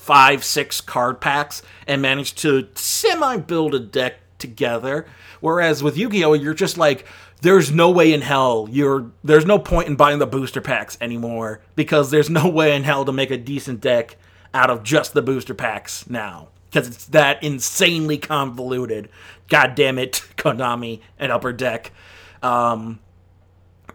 [0.02, 5.06] five six card packs and manage to semi build a deck together.
[5.40, 7.06] Whereas with yu-gi-oh you're just like
[7.42, 11.62] there's no way in hell you're there's no point in buying the booster packs anymore
[11.76, 14.18] because there's no way in hell to make a decent deck
[14.54, 19.10] out of just the booster packs now because it's that insanely convoluted.
[19.50, 21.92] God damn it, Konami and Upper Deck.
[22.42, 23.00] Um,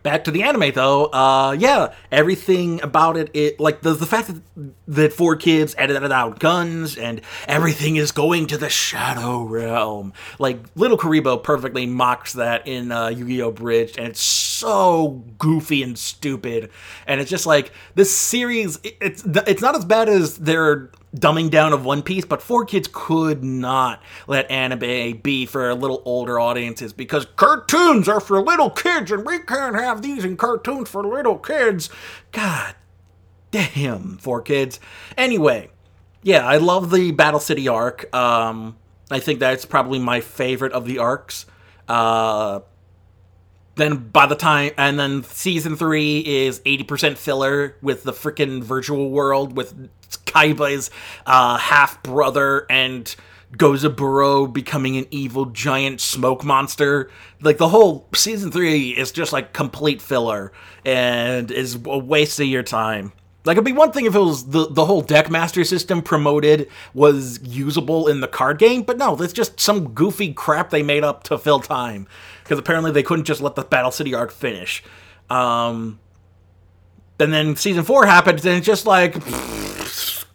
[0.06, 1.06] back to the anime though.
[1.06, 6.12] Uh, yeah, everything about it, it like the the fact that that four kids edited
[6.12, 10.12] out guns and everything is going to the shadow realm.
[10.38, 13.50] Like LittleKuriboh perfectly mocks that in uh, Yu-Gi-Oh!
[13.50, 16.70] Bridge, and it's so goofy and stupid.
[17.08, 18.78] And it's just like this series.
[18.84, 22.64] It, it's it's not as bad as their dumbing down of One Piece, but Four
[22.64, 28.40] Kids could not let anime be for a little older audiences because cartoons are for
[28.42, 31.90] little kids and we can't have these in cartoons for little kids.
[32.32, 32.74] God
[33.50, 34.78] damn, Four Kids.
[35.16, 35.70] Anyway,
[36.22, 38.14] yeah, I love the Battle City arc.
[38.14, 38.76] Um,
[39.10, 41.46] I think that's probably my favorite of the arcs.
[41.88, 42.60] Uh,
[43.76, 49.10] then by the time and then season three is 80% filler with the freaking virtual
[49.10, 49.90] world with
[50.36, 50.90] kaiba's
[51.26, 53.16] uh, half brother and
[53.52, 59.52] gozaburo becoming an evil giant smoke monster like the whole season three is just like
[59.52, 60.52] complete filler
[60.84, 63.12] and is a waste of your time
[63.46, 66.68] like it'd be one thing if it was the the whole deck master system promoted
[66.92, 71.04] was usable in the card game, but no, that's just some goofy crap they made
[71.04, 72.08] up to fill time
[72.42, 74.82] because apparently they couldn't just let the Battle City arc finish.
[75.30, 76.00] Um,
[77.20, 79.14] and then season four happened, and it's just like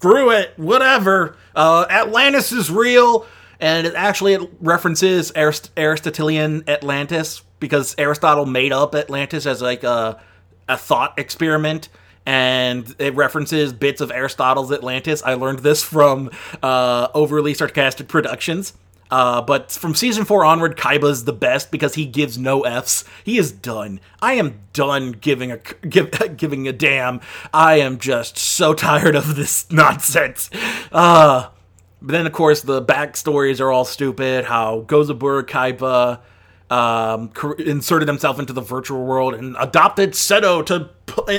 [0.01, 1.35] screw it, whatever.
[1.55, 3.27] Uh, Atlantis is real,
[3.59, 10.19] and it actually references Arist- Aristotelian Atlantis because Aristotle made up Atlantis as like a
[10.67, 11.89] a thought experiment
[12.25, 15.21] and it references bits of Aristotle's Atlantis.
[15.23, 16.29] I learned this from
[16.63, 18.73] uh, Overly Sarcastic Productions.
[19.11, 23.03] Uh, but from season four onward, Kaiba's the best because he gives no f's.
[23.25, 23.99] He is done.
[24.21, 25.57] I am done giving a
[25.87, 27.19] give, giving a damn.
[27.53, 30.49] I am just so tired of this nonsense.
[30.91, 31.49] Uh,
[32.01, 34.45] but then of course the backstories are all stupid.
[34.45, 36.21] How Gozaburo Kaiba
[36.71, 40.89] um, inserted himself into the virtual world and adopted Seto to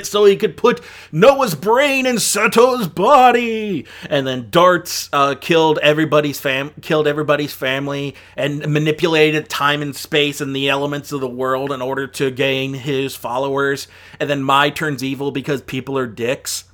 [0.03, 0.79] so he could put
[1.11, 3.87] Noah's brain in Seto's body.
[4.07, 10.39] And then Dartz uh, killed everybody's fam killed everybody's family and manipulated time and space
[10.39, 13.87] and the elements of the world in order to gain his followers.
[14.19, 16.65] And then Mai turns evil because people are dicks.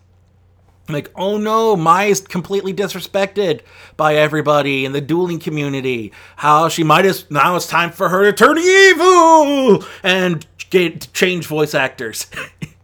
[0.94, 3.62] Like, oh no, Mai's completely disrespected
[3.98, 6.12] by everybody in the dueling community.
[6.38, 11.48] How she might as now it's time for her to turn evil and get change
[11.48, 12.28] voice actors.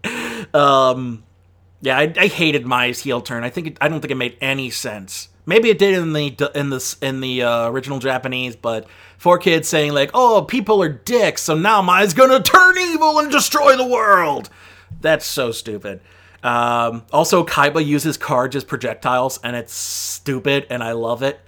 [0.53, 1.23] um,
[1.81, 3.43] yeah, I, I, hated Mai's heel turn.
[3.43, 5.29] I think it, I don't think it made any sense.
[5.45, 8.87] Maybe it did in the in the in the uh, original Japanese, but
[9.19, 13.77] 4Kids saying like, "Oh, people are dicks, so now Mai's gonna turn evil and destroy
[13.77, 14.49] the world."
[15.01, 16.01] That's so stupid.
[16.45, 21.39] Um, also, Kaiba uses cards as projectiles, and it's stupid, and I love it.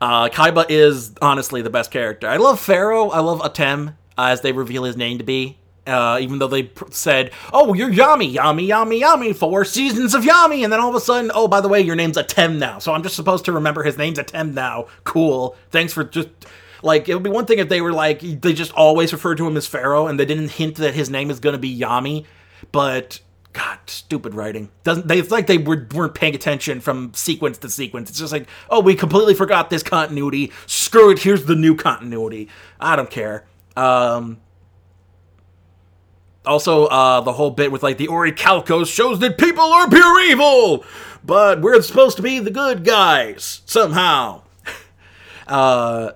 [0.00, 2.26] Uh, Kaiba is honestly the best character.
[2.26, 3.10] I love Pharaoh.
[3.10, 5.56] I love Atem, as they reveal his name to be.
[5.86, 10.24] Uh, even though they pr- said, "Oh, you're Yami, Yami, Yami, Yami, four seasons of
[10.24, 12.78] Yami," and then all of a sudden, "Oh, by the way, your name's Atem now."
[12.80, 14.86] So I'm just supposed to remember his name's Atem now.
[15.04, 15.56] Cool.
[15.70, 16.28] Thanks for just
[16.82, 19.46] like it would be one thing if they were like they just always referred to
[19.46, 22.24] him as Pharaoh and they didn't hint that his name is going to be Yami,
[22.72, 23.20] but
[23.52, 24.70] God, stupid writing.
[24.84, 25.18] Doesn't they?
[25.18, 28.10] It's like they were, weren't paying attention from sequence to sequence.
[28.10, 30.52] It's just like, oh, we completely forgot this continuity.
[30.66, 31.18] Screw it.
[31.20, 32.48] Here's the new continuity.
[32.78, 33.46] I don't care.
[33.76, 34.40] Um,
[36.46, 40.84] also, uh, the whole bit with like the Orichalcos shows that people are pure evil,
[41.24, 44.42] but we're supposed to be the good guys somehow.
[45.48, 46.12] uh,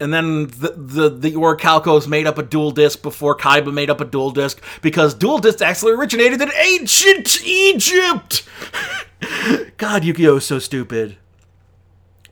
[0.00, 4.00] and then the the, the Orichalcos made up a dual disc before Kaiba made up
[4.00, 8.46] a dual disc because dual discs actually originated in ancient Egypt.
[9.76, 11.16] God, Yu-Gi-Oh is so stupid.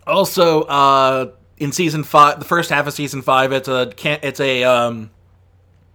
[0.06, 3.92] Also, uh, in season five, the first half of season five, it's a
[4.22, 5.10] it's a um,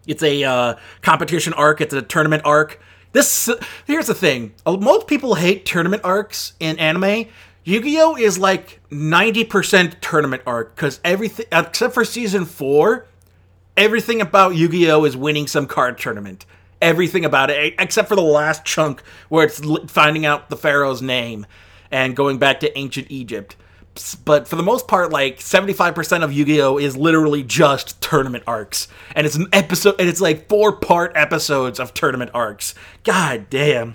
[0.07, 1.81] it's a uh, competition arc.
[1.81, 2.81] It's a tournament arc.
[3.11, 3.49] This
[3.85, 7.27] here's the thing: most people hate tournament arcs in anime
[7.69, 13.05] Yu-Gi-Oh is like 90% tournament arc cuz everything except for season 4,
[13.77, 16.47] everything about Yu-Gi-Oh is winning some card tournament.
[16.81, 21.45] Everything about it except for the last chunk where it's finding out the pharaoh's name
[21.91, 23.55] and going back to ancient Egypt.
[24.25, 28.87] But for the most part, like 75% of Yu-Gi-Oh is literally just tournament arcs.
[29.13, 32.73] And it's an episode and it's like four part episodes of tournament arcs.
[33.03, 33.93] God damn.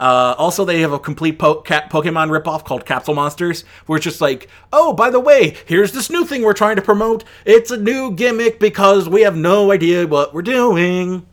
[0.00, 4.22] Uh, also, they have a complete po- Pokemon ripoff called Capsule Monsters, where it's just
[4.22, 7.22] like, oh, by the way, here's this new thing we're trying to promote.
[7.44, 11.26] It's a new gimmick because we have no idea what we're doing.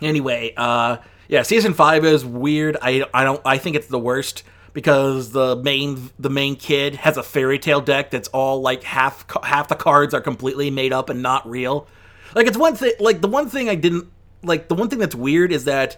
[0.00, 0.96] Anyway, uh,
[1.28, 2.76] yeah, season five is weird.
[2.80, 7.16] I I don't I think it's the worst because the main the main kid has
[7.16, 11.08] a fairy tale deck that's all like half half the cards are completely made up
[11.10, 11.88] and not real.
[12.34, 14.08] Like it's one thing like the one thing I didn't
[14.42, 15.96] like the one thing that's weird is that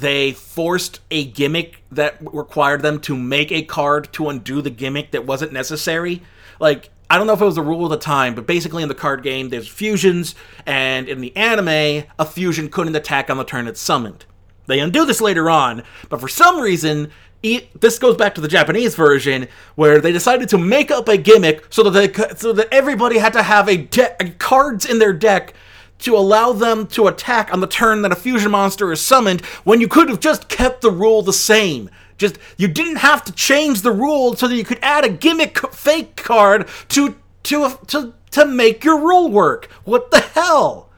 [0.00, 5.10] they forced a gimmick that required them to make a card to undo the gimmick
[5.10, 6.22] that wasn't necessary.
[6.60, 8.88] Like, I don't know if it was a rule of the time, but basically in
[8.88, 10.34] the card game, there's fusions,
[10.66, 14.26] and in the anime, a fusion couldn't attack on the turn it's summoned.
[14.66, 17.10] They undo this later on, but for some reason,
[17.42, 21.64] this goes back to the Japanese version where they decided to make up a gimmick
[21.70, 25.54] so that they, so that everybody had to have a de- cards in their deck
[26.00, 29.80] to allow them to attack on the turn that a fusion monster is summoned when
[29.80, 31.90] you could have just kept the rule the same.
[32.16, 35.58] Just you didn't have to change the rule so that you could add a gimmick
[35.72, 39.66] fake card to to to to make your rule work.
[39.84, 40.90] What the hell?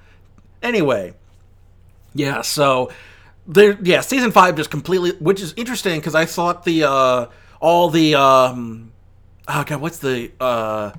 [0.63, 1.15] Anyway,
[2.15, 2.41] yeah.
[2.41, 2.91] So
[3.47, 4.01] there, yeah.
[4.01, 7.27] Season five just completely, which is interesting because I thought the uh
[7.61, 8.93] all the um
[9.47, 10.93] oh god, what's the uh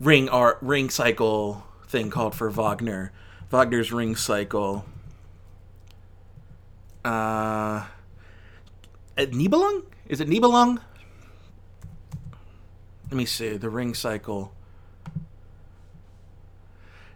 [0.00, 3.12] ring art ring cycle thing called for Wagner?
[3.52, 4.86] Wagner's Ring Cycle.
[7.04, 7.84] Uh,
[9.18, 9.84] Nibelung?
[10.08, 10.80] Is it Nibelung?
[13.10, 13.58] Let me see.
[13.58, 14.54] The Ring Cycle.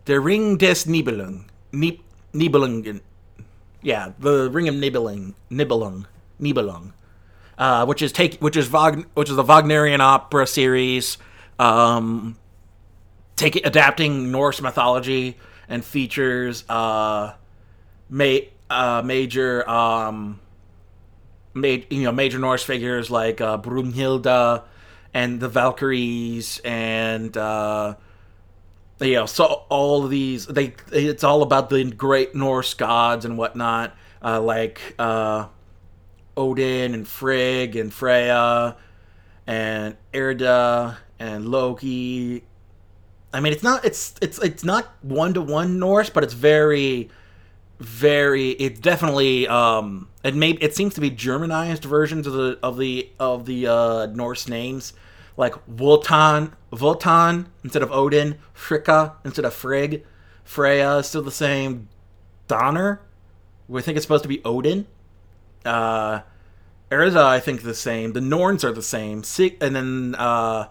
[0.05, 1.47] The Ring des Nibelung.
[1.73, 2.03] Nib-
[2.35, 3.01] Nibelungen.
[3.81, 5.33] Yeah, the Ring of Nibelung.
[5.51, 6.05] Nibelung.
[6.39, 6.93] Nibelung.
[7.57, 11.17] Uh, which is take, which is Wagner, which is the Wagnerian opera series,
[11.59, 12.37] um,
[13.37, 17.35] take adapting Norse mythology and features uh,
[18.09, 18.39] ma-
[18.71, 20.41] uh, major um,
[21.55, 23.57] ma- you know major Norse figures like uh,
[25.15, 27.95] and the Valkyries and uh,
[29.01, 33.95] you know so all these they it's all about the great Norse gods and whatnot
[34.23, 35.47] uh, like uh,
[36.37, 38.77] Odin and Frigg and Freya
[39.47, 42.45] and Erda and Loki
[43.33, 47.11] I mean, it's not it's it's it's not one to one Norse, but it's very
[47.79, 52.79] very it definitely um it may it seems to be germanized versions of the of
[52.79, 54.95] the of the uh Norse names
[55.37, 60.05] like Wotan Wotan instead of Odin, Fricka instead of Frigg,
[60.45, 61.89] Freya is still the same,
[62.49, 63.01] Donner,
[63.69, 64.87] we think it's supposed to be Odin.
[65.65, 66.21] Uh
[66.91, 68.13] Erza, I think, the same.
[68.13, 69.25] The Norns are the same.
[69.61, 70.69] And then, uh,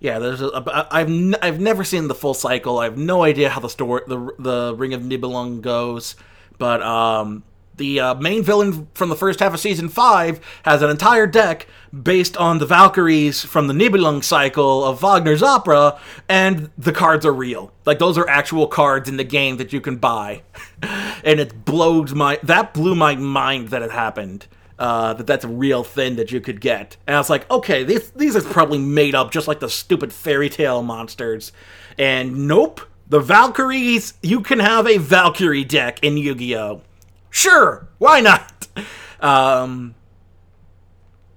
[0.00, 2.78] yeah, there's a, a, I've n- I've never seen the full cycle.
[2.78, 6.14] I have no idea how the story, the the Ring of Nibelung goes,
[6.56, 7.42] but um,
[7.78, 11.66] the uh, main villain from the first half of season five has an entire deck
[12.02, 17.32] based on the Valkyries from the Nibelung cycle of Wagner's opera, and the cards are
[17.32, 17.72] real.
[17.84, 20.42] Like those are actual cards in the game that you can buy,
[21.24, 24.46] and it blows my that blew my mind that it happened.
[24.78, 26.96] Uh, that that's a real thing that you could get.
[27.06, 30.12] And I was like, okay, these these are probably made up just like the stupid
[30.12, 31.50] fairy tale monsters.
[31.98, 36.82] And nope, the Valkyries, you can have a Valkyrie deck in Yu-Gi-Oh.
[37.28, 38.68] Sure, why not?
[39.20, 39.96] Um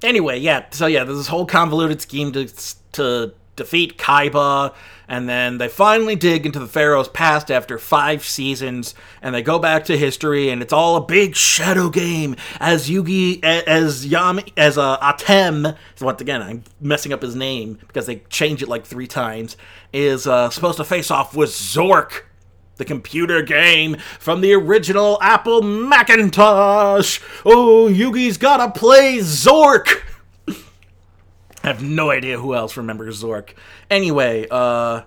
[0.03, 2.47] anyway, yeah, so yeah, there's this whole convoluted scheme to
[2.91, 4.73] to defeat Kaiba,
[5.11, 9.59] and then they finally dig into the Pharaoh's past after five seasons, and they go
[9.59, 14.77] back to history, and it's all a big shadow game as Yugi, as Yami, as
[14.77, 15.75] uh, Atem.
[15.99, 19.57] Once again, I'm messing up his name because they changed it like three times.
[19.91, 22.21] Is uh, supposed to face off with Zork,
[22.77, 27.19] the computer game from the original Apple Macintosh.
[27.43, 30.03] Oh, Yugi's gotta play Zork.
[31.63, 33.51] I have no idea who else remembers Zork.
[33.89, 35.03] Anyway, uh,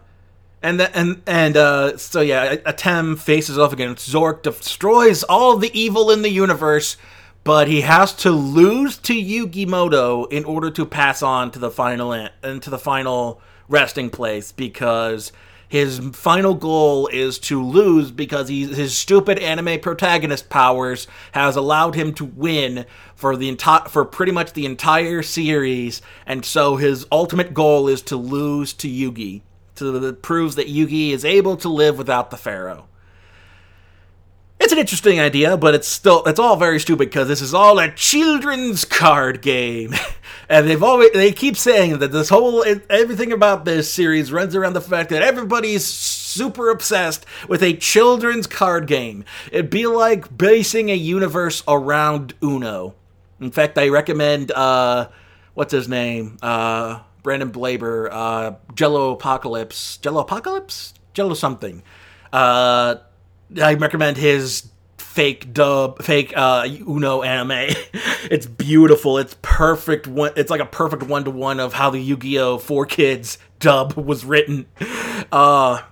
[0.63, 5.79] and the, and and uh, so yeah, Atem faces off against Zork, destroys all the
[5.79, 6.97] evil in the universe,
[7.43, 12.13] but he has to lose to Yugimoto in order to pass on to the final
[12.13, 15.33] into the final resting place because
[15.69, 21.95] his final goal is to lose because he, his stupid anime protagonist powers has allowed
[21.95, 27.07] him to win for the entire for pretty much the entire series, and so his
[27.11, 29.43] ultimate goal is to lose to Yugi.
[29.77, 32.87] To that proves that Yugi is able to live without the Pharaoh.
[34.65, 37.79] It's an interesting idea, but it's still it's all very stupid because this is all
[37.79, 39.93] a children's card game.
[40.49, 44.73] and they've always they keep saying that this whole everything about this series runs around
[44.73, 49.27] the fact that everybody's super obsessed with a children's card game.
[49.53, 52.95] It'd be like basing a universe around Uno.
[53.43, 55.09] In fact, I recommend uh
[55.53, 56.39] what's his name?
[56.41, 60.95] Uh Brendan Blaber, uh Jello Apocalypse, Jello Apocalypse?
[61.12, 61.83] Jello something.
[62.33, 62.95] Uh
[63.61, 64.69] I recommend his
[65.15, 67.51] fake dub, fake uh, Uno anime.
[68.31, 69.19] it's beautiful.
[69.19, 70.09] It's perfect.
[70.09, 72.59] One, it's like a perfect one to one of how the Yu-Gi-Oh!
[72.59, 74.67] 4Kids dub was written.
[75.31, 75.83] Uh,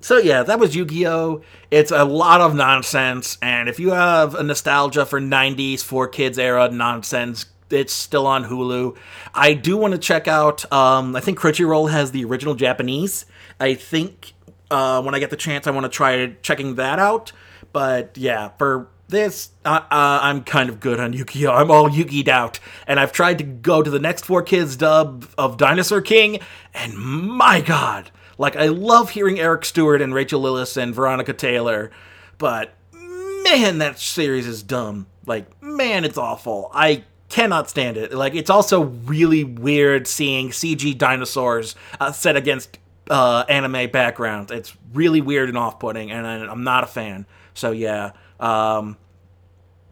[0.00, 1.42] so yeah, that was Yu-Gi-Oh!
[1.70, 6.68] It's a lot of nonsense, and if you have a nostalgia for '90s 4Kids era
[6.68, 8.96] nonsense, it's still on Hulu.
[9.32, 10.70] I do want to check out.
[10.72, 13.26] Um, I think Crunchyroll has the original Japanese.
[13.60, 14.34] I think
[14.72, 17.32] uh, when I get the chance, I want to try checking that out.
[17.72, 21.52] But yeah, for this, uh, uh, I'm kind of good on Yu-Gi-Oh!
[21.52, 25.58] I'm all Yugi'd out, and I've tried to go to the next 4Kids dub of
[25.58, 26.40] Dinosaur King,
[26.74, 31.90] and my God, like I love hearing Eric Stuart and Rachael Lillis and Veronica Taylor,
[32.38, 35.06] but man, that series is dumb.
[35.26, 36.70] Like man, it's awful.
[36.74, 38.12] I cannot stand it.
[38.12, 42.78] Like it's also really weird seeing CG dinosaurs uh, set against
[43.12, 44.50] uh, anime backgrounds.
[44.50, 47.26] It's really weird and off-putting, and I'm not a fan.
[47.52, 48.96] So yeah, um,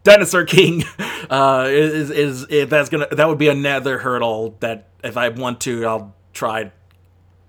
[0.03, 0.83] Dinosaur King
[1.29, 5.61] uh, is, is, is that's gonna that would be another hurdle that if I want
[5.61, 6.71] to, I'll try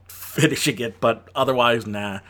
[0.08, 2.20] finishing it, but otherwise, nah.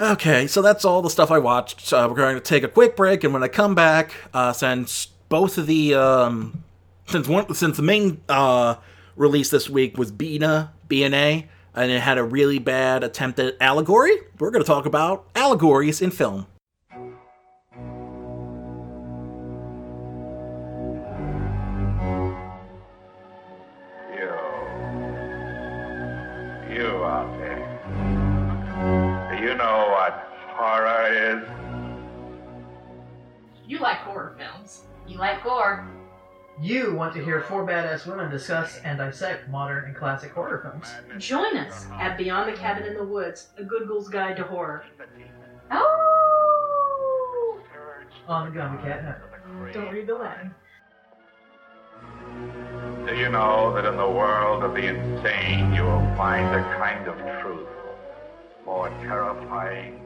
[0.00, 1.92] Okay, so that's all the stuff I watched.
[1.92, 5.56] We're going to take a quick break, and when I come back, uh, since both
[5.56, 6.64] of the um,
[7.06, 8.74] since one since the main uh,
[9.14, 14.16] release this week was Bina BNA, and it had a really bad attempt at allegory,
[14.38, 16.46] we're going to talk about allegories in film.
[24.12, 24.30] You
[26.70, 27.62] you out there,
[29.30, 31.42] do you know what horror is?
[33.66, 34.82] You like horror films.
[35.06, 35.86] You like gore.
[36.60, 40.88] You want to hear four badass women discuss and dissect modern and classic horror films.
[41.22, 44.84] Join us at Beyond the Cabin in the Woods, a good ghoul's guide to horror.
[45.70, 47.60] Oh!
[48.28, 49.72] On the Gummy Cat Network.
[49.74, 50.54] Don't read the Latin.
[53.06, 57.08] Do you know that in the world of the insane you will find a kind
[57.08, 57.68] of truth
[58.64, 60.00] more terrifying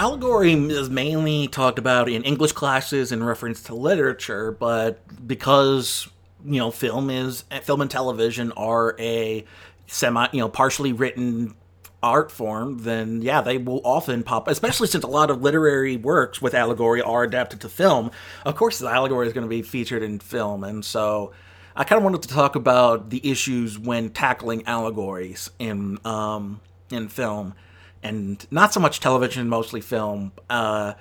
[0.00, 4.98] allegory is mainly talked about in English classes in reference to literature, but
[5.28, 6.08] because
[6.42, 9.44] you know film is film and television are a
[9.86, 11.54] semi you know partially written
[12.02, 16.40] art form, then yeah, they will often pop, especially since a lot of literary works
[16.40, 18.10] with allegory are adapted to film.
[18.46, 21.32] Of course, the allegory is going to be featured in film, and so
[21.76, 27.08] I kind of wanted to talk about the issues when tackling allegories in um, in
[27.08, 27.54] film,
[28.02, 30.32] and not so much television, mostly film.
[30.48, 30.94] Uh,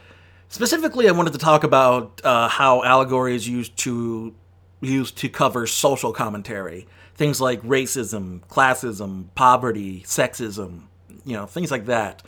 [0.48, 4.34] specifically, I wanted to talk about uh, how allegory is used to
[4.82, 6.88] used to cover social commentary
[7.20, 10.84] things like racism, classism, poverty, sexism,
[11.26, 12.24] you know, things like that.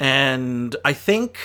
[0.00, 1.38] And I think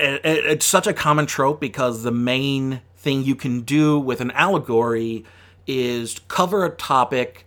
[0.00, 4.22] it, it, it's such a common trope because the main thing you can do with
[4.22, 5.26] an allegory
[5.66, 7.46] is cover a topic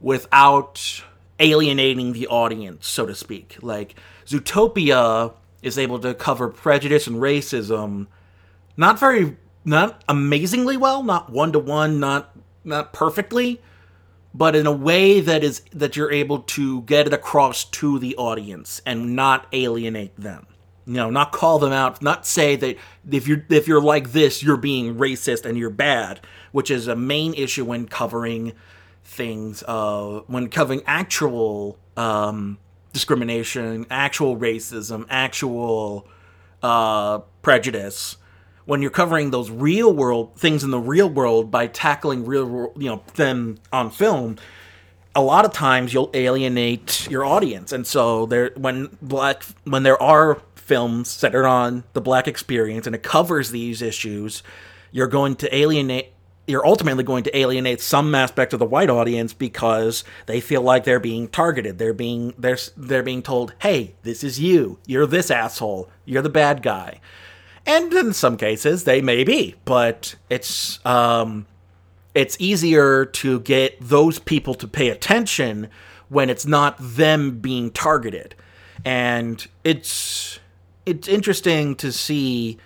[0.00, 1.04] without
[1.40, 3.56] alienating the audience, so to speak.
[3.60, 8.06] Like Zootopia is able to cover prejudice and racism
[8.76, 12.34] not very not amazingly well, not one to one, not
[12.64, 13.60] not perfectly,
[14.32, 18.16] but in a way that is that you're able to get it across to the
[18.16, 20.46] audience and not alienate them.
[20.86, 22.76] You know, not call them out, not say that
[23.10, 26.20] if you're if you're like this, you're being racist and you're bad,
[26.52, 28.54] which is a main issue when covering
[29.10, 32.58] things uh when covering actual um
[32.92, 36.06] discrimination, actual racism, actual
[36.62, 38.16] uh prejudice
[38.66, 42.88] when you're covering those real world things in the real world by tackling real you
[42.88, 44.36] know them on film
[45.14, 47.72] a lot of times you'll alienate your audience.
[47.72, 52.94] And so there when black when there are films centered on the black experience and
[52.94, 54.42] it covers these issues
[54.92, 56.12] you're going to alienate
[56.50, 60.84] you're ultimately going to alienate some aspect of the white audience because they feel like
[60.84, 61.78] they're being targeted.
[61.78, 64.78] They're being they're they're being told, "Hey, this is you.
[64.86, 65.88] You're this asshole.
[66.04, 67.00] You're the bad guy."
[67.66, 71.46] and in some cases they may be, but it's um,
[72.14, 75.68] it's easier to get those people to pay attention
[76.08, 78.34] when it's not them being targeted,
[78.84, 80.40] and it's
[80.86, 82.58] it's interesting to see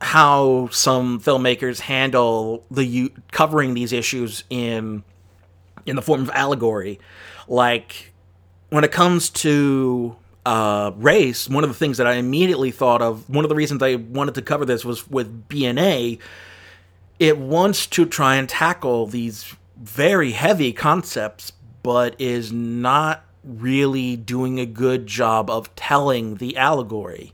[0.00, 5.02] how some filmmakers handle the covering these issues in
[5.86, 7.00] in the form of allegory
[7.48, 8.12] like
[8.68, 10.16] when it comes to
[10.48, 13.82] uh, race, one of the things that I immediately thought of, one of the reasons
[13.82, 16.18] I wanted to cover this was with BNA.
[17.18, 24.58] It wants to try and tackle these very heavy concepts, but is not really doing
[24.58, 27.32] a good job of telling the allegory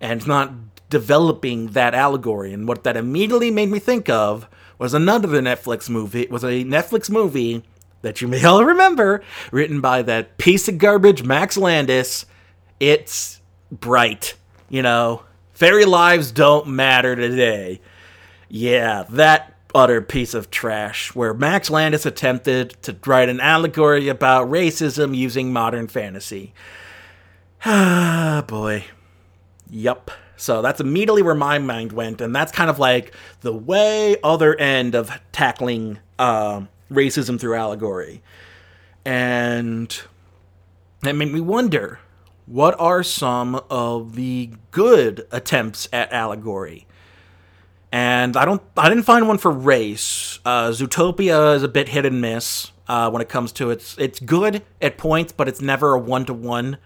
[0.00, 2.52] and not developing that allegory.
[2.52, 6.22] And what that immediately made me think of was another Netflix movie.
[6.22, 7.62] It was a Netflix movie
[8.02, 12.24] that you may all remember, written by that piece of garbage Max Landis
[12.80, 14.34] it's bright.
[14.68, 15.22] You know,
[15.52, 17.80] fairy lives don't matter today.
[18.48, 24.48] Yeah, that utter piece of trash where Max Landis attempted to write an allegory about
[24.48, 26.52] racism using modern fantasy.
[27.64, 28.84] Ah, boy.
[29.68, 30.12] Yup.
[30.38, 34.54] So that's immediately where my mind went, and that's kind of like the way other
[34.54, 38.22] end of tackling uh, racism through allegory.
[39.04, 40.00] And
[41.00, 41.98] that made me wonder
[42.46, 46.86] what are some of the good attempts at allegory?
[47.90, 50.38] And I don't, I didn't find one for race.
[50.44, 53.96] Uh, Zootopia is a bit hit and miss uh, when it comes to its.
[53.98, 56.78] It's good at points, but it's never a one to one,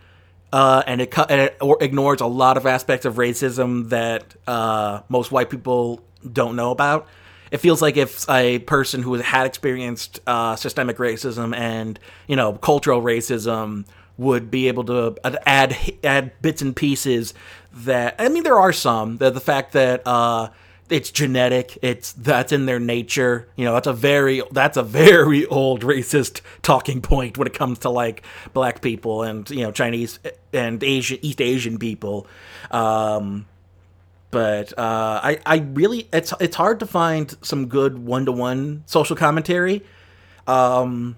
[0.52, 6.02] and it, it ignores a lot of aspects of racism that uh, most white people
[6.30, 7.08] don't know about.
[7.50, 12.36] It feels like if a person who has had experienced uh, systemic racism and you
[12.36, 13.84] know cultural racism
[14.16, 17.34] would be able to add add bits and pieces
[17.72, 20.48] that I mean there are some the the fact that uh,
[20.92, 25.46] it's genetic it's that's in their nature you know that's a very that's a very
[25.60, 28.22] old racist talking point when it comes to like
[28.52, 30.18] black people and you know Chinese
[30.52, 32.26] and Asian East Asian people.
[32.70, 33.46] Um,
[34.30, 38.84] but uh, I I really it's it's hard to find some good one to one
[38.86, 39.82] social commentary.
[40.46, 41.16] Um,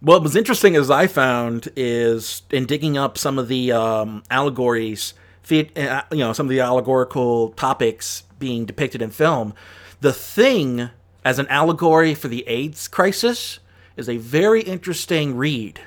[0.00, 5.14] what was interesting as I found is in digging up some of the um, allegories,
[5.50, 9.54] you know, some of the allegorical topics being depicted in film.
[10.00, 10.90] The thing
[11.24, 13.58] as an allegory for the AIDS crisis
[13.96, 15.80] is a very interesting read,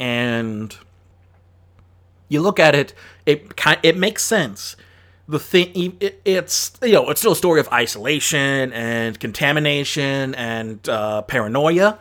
[0.00, 0.76] and
[2.28, 2.94] you look at it,
[3.26, 3.52] it
[3.82, 4.76] it makes sense.
[5.26, 10.86] The thing, it, it's you know, it's still a story of isolation and contamination and
[10.88, 11.98] uh, paranoia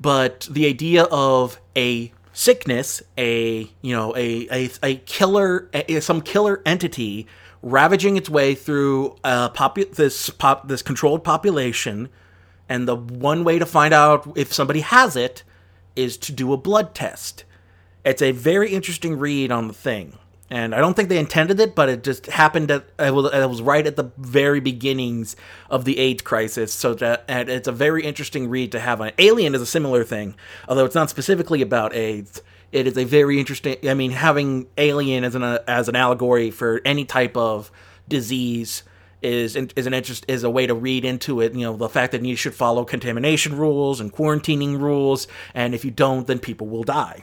[0.00, 6.20] but the idea of a sickness, a you know a a, a killer, a, some
[6.20, 7.26] killer entity
[7.62, 12.10] ravaging its way through uh, popu- this pop this controlled population,
[12.68, 15.42] and the one way to find out if somebody has it
[15.96, 17.44] is to do a blood test.
[18.04, 20.18] It's a very interesting read on the thing.
[20.50, 23.48] And I don't think they intended it, but it just happened that it was, it
[23.48, 25.36] was right at the very beginnings
[25.70, 26.72] of the AIDS crisis.
[26.72, 29.12] So that it's a very interesting read to have on.
[29.18, 30.34] Alien is a similar thing,
[30.68, 32.42] although it's not specifically about AIDS.
[32.72, 33.76] It is a very interesting.
[33.88, 37.70] I mean, having Alien as an as an allegory for any type of
[38.06, 38.82] disease
[39.22, 41.54] is is an interest is a way to read into it.
[41.54, 45.84] You know, the fact that you should follow contamination rules and quarantining rules, and if
[45.84, 47.22] you don't, then people will die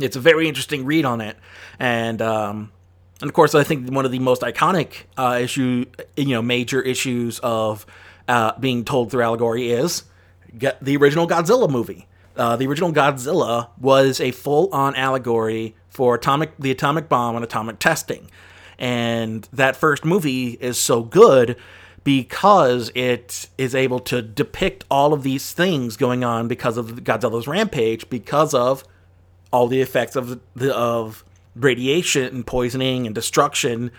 [0.00, 1.36] it's a very interesting read on it,
[1.78, 2.72] and um,
[3.20, 5.86] and of course, I think one of the most iconic uh, issue,
[6.16, 7.86] you know, major issues of
[8.28, 10.04] uh, being told through allegory is
[10.52, 12.06] the original Godzilla movie.
[12.36, 17.78] Uh, the original Godzilla was a full-on allegory for atomic the atomic bomb and atomic
[17.78, 18.30] testing,
[18.78, 21.56] and that first movie is so good
[22.02, 27.46] because it is able to depict all of these things going on because of Godzilla's
[27.48, 28.84] rampage, because of
[29.54, 31.24] all the effects of the of
[31.54, 33.92] radiation and poisoning and destruction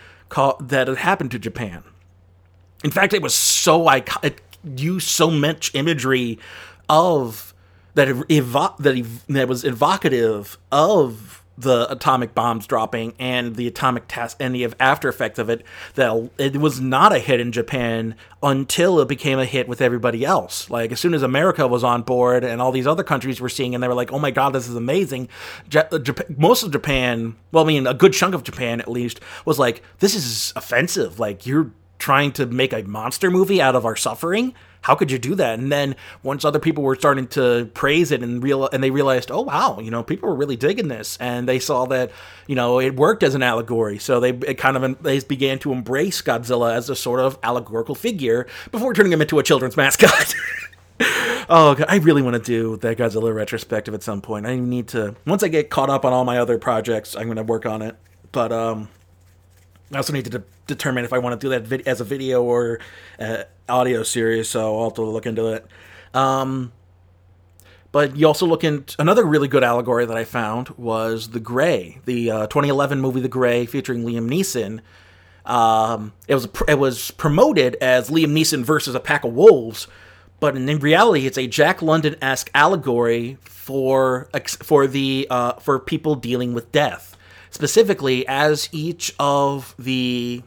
[0.59, 1.81] that had happened to Japan.
[2.83, 4.23] In fact, it was so iconic.
[4.23, 4.41] It
[4.77, 6.37] used so much imagery
[6.89, 7.53] of
[7.93, 14.37] that that, ev- that was evocative of the atomic bombs dropping and the atomic test
[14.39, 15.63] and the after effects of it
[15.95, 20.25] that it was not a hit in Japan until it became a hit with everybody
[20.25, 20.69] else.
[20.69, 23.73] Like as soon as America was on board and all these other countries were seeing
[23.73, 25.29] and they were like, "Oh my god, this is amazing."
[25.73, 29.19] Uh, Japan, most of Japan, well I mean a good chunk of Japan at least
[29.45, 31.19] was like, "This is offensive.
[31.19, 34.53] Like you're trying to make a monster movie out of our suffering?"
[34.85, 35.57] How could you do that?
[35.57, 39.31] And then once other people were starting to praise it and real and they realized,
[39.31, 42.11] oh wow, you know, people were really digging this, and they saw that
[42.45, 43.97] you know it worked as an allegory.
[43.97, 48.45] So they kind of they began to embrace Godzilla as a sort of allegorical figure
[48.69, 50.35] before turning him into a children's mascot.
[51.49, 54.45] oh, I really want to do that Godzilla retrospective at some point.
[54.45, 57.37] I need to once I get caught up on all my other projects, I'm going
[57.37, 57.95] to work on it.
[58.31, 58.89] But um,
[59.91, 62.03] I also need to de- determine if I want to do that vid- as a
[62.03, 62.79] video or
[63.19, 65.65] uh, audio series, so I'll have to look into it.
[66.13, 66.71] Um,
[67.91, 71.99] but you also look into another really good allegory that I found was The Grey,
[72.05, 74.81] the uh, 2011 movie The Grey featuring Liam Neeson.
[75.49, 79.87] Um, it was it was promoted as Liam Neeson versus a pack of wolves,
[80.39, 84.27] but in reality, it's a Jack London esque allegory for
[84.63, 87.15] for the uh, for people dealing with death
[87.55, 90.43] specifically as each of the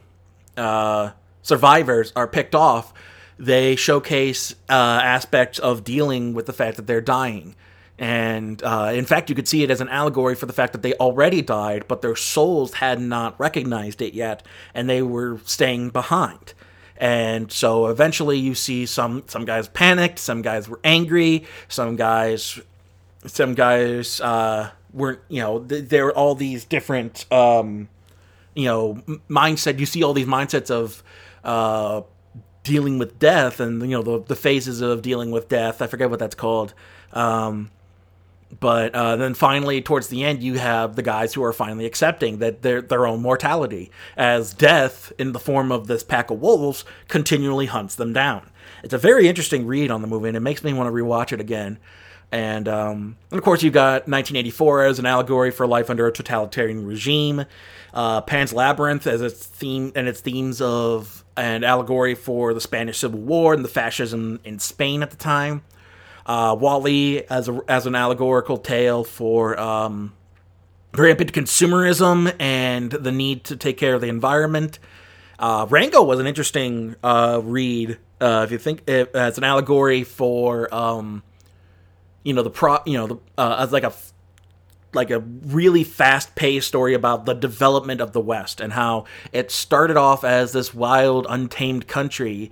[0.59, 1.11] uh,
[1.41, 2.93] survivors are picked off
[3.39, 7.55] they showcase uh, aspects of dealing with the fact that they're dying.
[7.99, 10.83] And uh, in fact you could see it as an allegory for the fact that
[10.83, 15.91] they already died but their souls had not recognized it yet and they were staying
[15.91, 16.55] behind.
[16.97, 22.61] And so eventually you see some some guys panicked some guys were angry some guys
[23.25, 27.89] some guys uh, weren't you know th- there are all these different um
[28.55, 31.03] you know mindset you see all these mindsets of
[31.45, 32.03] uh
[32.69, 35.83] dealing with death and you know the, the phases of dealing with death.
[35.83, 36.75] I forget what that's called.
[37.13, 37.71] Um
[38.61, 42.39] but uh, then finally towards the end you have the guys who are finally accepting
[42.39, 46.85] that their their own mortality as death in the form of this pack of wolves
[47.09, 48.49] continually hunts them down.
[48.83, 51.33] It's a very interesting read on the movie and it makes me want to rewatch
[51.33, 51.79] it again.
[52.31, 56.13] And, um, and of course, you've got 1984 as an allegory for life under a
[56.13, 57.47] totalitarian regime.
[57.95, 62.99] Uh, Pan's Labyrinth as its theme and its themes of an allegory for the Spanish
[62.99, 65.63] Civil War and the fascism in Spain at the time.
[66.27, 70.13] Uh, WALL-E as a, as an allegorical tale for um,
[70.95, 74.79] rampant consumerism and the need to take care of the environment.
[75.39, 80.73] Uh, Rango was an interesting uh, read uh, if you think as an allegory for
[80.75, 81.23] um,
[82.25, 83.93] you know the pro you know the uh, as like a
[84.95, 89.51] like a really fast paced story about the development of the West and how it
[89.51, 92.51] started off as this wild, untamed country,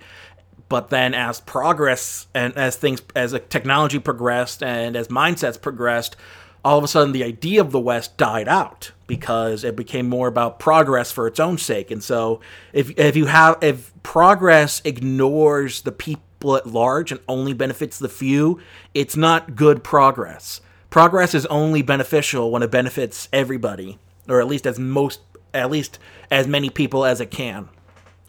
[0.69, 6.15] but then as progress and as things as technology progressed and as mindsets progressed,
[6.63, 10.27] all of a sudden the idea of the West died out because it became more
[10.27, 11.89] about progress for its own sake.
[11.91, 12.41] And so
[12.73, 17.97] if if you have if progress ignores the people people at large and only benefits
[17.97, 18.59] the few,
[18.93, 20.61] it's not good progress.
[20.89, 25.21] Progress is only beneficial when it benefits everybody, or at least as most,
[25.53, 25.99] at least
[26.31, 27.69] as many people as it can.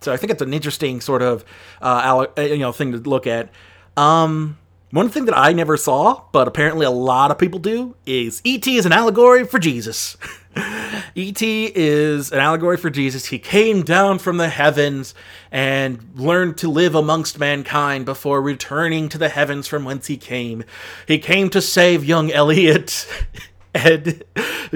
[0.00, 1.44] So I think it's an interesting sort of,
[1.82, 3.50] uh, uh you know, thing to look at.
[3.96, 4.58] Um,
[4.90, 8.76] one thing that I never saw, but apparently a lot of people do, is E.T.
[8.76, 10.16] is an allegory for Jesus.
[11.14, 11.72] E.T.
[11.74, 13.26] is an allegory for Jesus.
[13.26, 15.14] He came down from the heavens
[15.50, 20.64] and learned to live amongst mankind before returning to the heavens from whence he came.
[21.06, 23.06] He came to save young Elliot.
[23.74, 24.24] and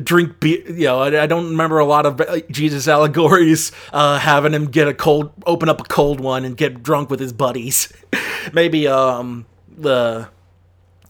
[0.02, 0.60] drink beer.
[0.70, 4.88] You know, I, don't remember a lot of uh, Jesus allegories uh, having him get
[4.88, 7.92] a cold, open up a cold one and get drunk with his buddies.
[8.52, 10.28] Maybe um the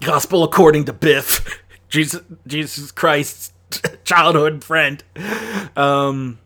[0.01, 3.53] Gospel according to Biff, Jesus Jesus Christ's
[4.05, 5.03] childhood friend.
[5.77, 6.39] Um,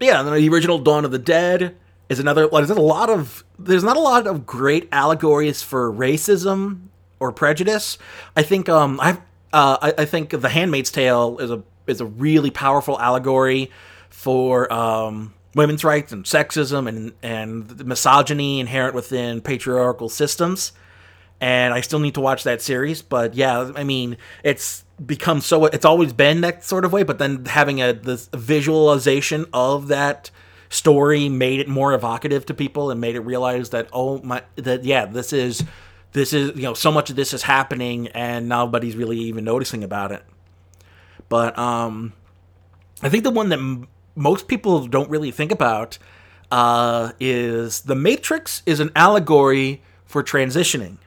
[0.00, 1.76] yeah, and then the original Dawn of the Dead
[2.08, 2.46] is another.
[2.46, 6.88] Like, there's a lot of there's not a lot of great allegories for racism
[7.20, 7.98] or prejudice.
[8.36, 9.18] I think um I've
[9.52, 13.70] uh, I, I think The Handmaid's Tale is a is a really powerful allegory
[14.10, 20.72] for um, women's rights and sexism and and misogyny inherent within patriarchal systems.
[21.40, 25.66] And I still need to watch that series, but yeah, I mean, it's become so
[25.66, 30.30] it's always been that sort of way, but then having a this visualization of that
[30.68, 34.84] story made it more evocative to people and made it realize that oh my that
[34.84, 35.62] yeah, this is
[36.12, 39.84] this is you know so much of this is happening and nobody's really even noticing
[39.84, 40.24] about it.
[41.28, 42.12] But um
[43.02, 45.98] i think the one that m- most people don't really think about
[46.50, 50.98] uh is the matrix is an allegory for transitioning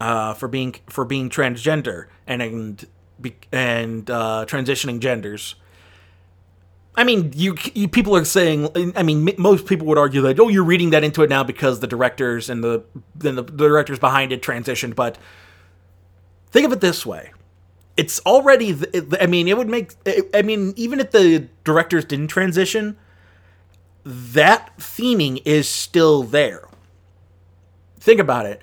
[0.00, 2.84] uh for being for being transgender and and
[3.20, 5.56] be- and uh transitioning genders
[6.96, 8.70] I mean, you, you people are saying.
[8.96, 11.80] I mean, most people would argue that oh, you're reading that into it now because
[11.80, 14.94] the directors and the then the, the directors behind it transitioned.
[14.94, 15.18] But
[16.50, 17.32] think of it this way:
[17.98, 18.74] it's already.
[18.74, 19.92] th- I mean, it would make.
[20.32, 22.96] I mean, even if the directors didn't transition,
[24.04, 26.66] that theming is still there.
[28.00, 28.62] Think about it.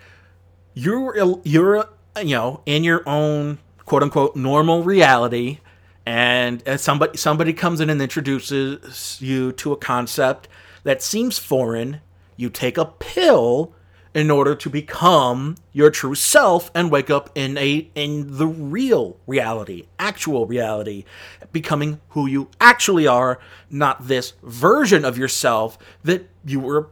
[0.74, 1.88] You're you're
[2.20, 5.60] you know in your own quote unquote normal reality
[6.06, 10.48] and uh, somebody somebody comes in and introduces you to a concept
[10.84, 12.02] that seems foreign
[12.36, 13.74] you take a pill
[14.14, 19.18] in order to become your true self and wake up in a in the real
[19.26, 21.04] reality actual reality
[21.52, 26.90] becoming who you actually are not this version of yourself that you were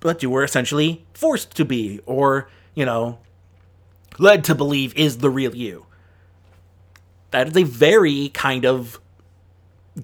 [0.00, 3.18] that you were essentially forced to be or you know
[4.18, 5.85] led to believe is the real you
[7.30, 9.00] that is a very kind of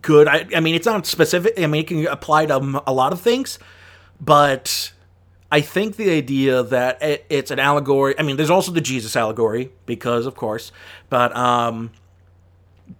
[0.00, 0.28] good.
[0.28, 1.58] I, I mean, it's not specific.
[1.58, 3.58] I mean, it can apply to a lot of things,
[4.20, 4.92] but
[5.50, 8.14] I think the idea that it, it's an allegory.
[8.18, 10.72] I mean, there's also the Jesus allegory because, of course,
[11.10, 11.90] but um,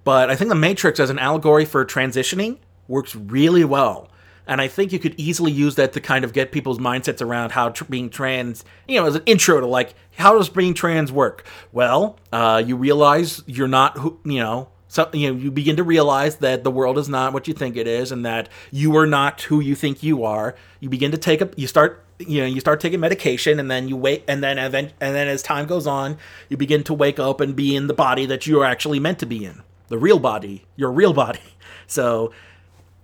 [0.04, 2.58] but I think the Matrix as an allegory for transitioning
[2.88, 4.08] works really well.
[4.46, 7.52] And I think you could easily use that to kind of get people's mindsets around
[7.52, 11.12] how tr- being trans, you know, as an intro to like, how does being trans
[11.12, 11.46] work?
[11.70, 15.84] Well, uh, you realize you're not who, you know, so you know, you begin to
[15.84, 19.06] realize that the world is not what you think it is, and that you are
[19.06, 20.54] not who you think you are.
[20.80, 23.88] You begin to take up, you start, you know, you start taking medication, and then
[23.88, 26.18] you wait, and then event, and then as time goes on,
[26.50, 29.18] you begin to wake up and be in the body that you are actually meant
[29.20, 31.40] to be in, the real body, your real body.
[31.88, 32.32] So,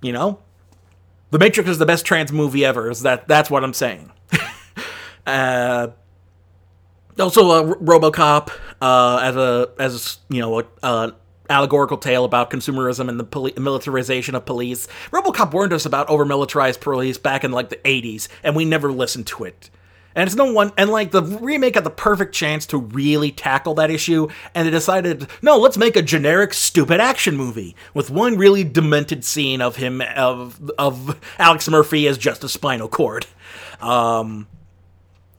[0.01, 0.39] you know,
[1.31, 2.91] the Matrix is the best trans movie ever.
[2.91, 4.11] Is that that's what I'm saying.
[5.27, 5.89] uh,
[7.19, 8.51] also, uh, RoboCop
[8.81, 11.11] uh, as a as you know a, uh,
[11.51, 14.87] allegorical tale about consumerism and the poli- militarization of police.
[15.11, 18.93] RoboCop warned us about over militarized police back in like the 80s, and we never
[18.93, 19.71] listened to it.
[20.15, 23.75] And it's no one, and like the remake had the perfect chance to really tackle
[23.75, 28.37] that issue, and they decided, no, let's make a generic, stupid action movie with one
[28.37, 33.27] really demented scene of him of of Alex Murphy as just a spinal cord.
[33.81, 34.49] Um,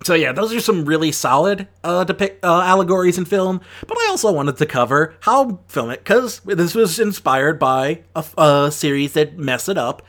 [0.03, 3.59] so yeah, those are some really solid uh, depict uh, allegories in film.
[3.85, 8.23] But I also wanted to cover how film it because this was inspired by a,
[8.37, 10.01] a series that messed it up.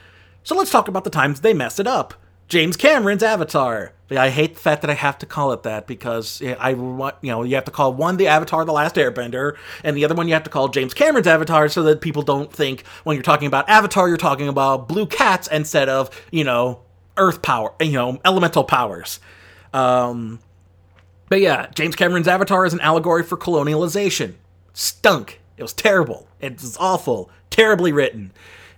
[0.45, 2.15] So let's talk about the times they messed it up.
[2.51, 3.93] James Cameron's Avatar.
[4.11, 7.31] I hate the fact that I have to call it that because I want you
[7.31, 10.27] know you have to call one the Avatar: The Last Airbender, and the other one
[10.27, 13.47] you have to call James Cameron's Avatar, so that people don't think when you're talking
[13.47, 16.81] about Avatar you're talking about blue cats instead of you know
[17.17, 19.21] Earth power, you know elemental powers.
[19.73, 20.41] Um,
[21.29, 24.35] but yeah, James Cameron's Avatar is an allegory for colonialization.
[24.73, 25.41] Stunk.
[25.57, 26.27] It was terrible.
[26.41, 27.31] It was awful.
[27.49, 28.33] Terribly written.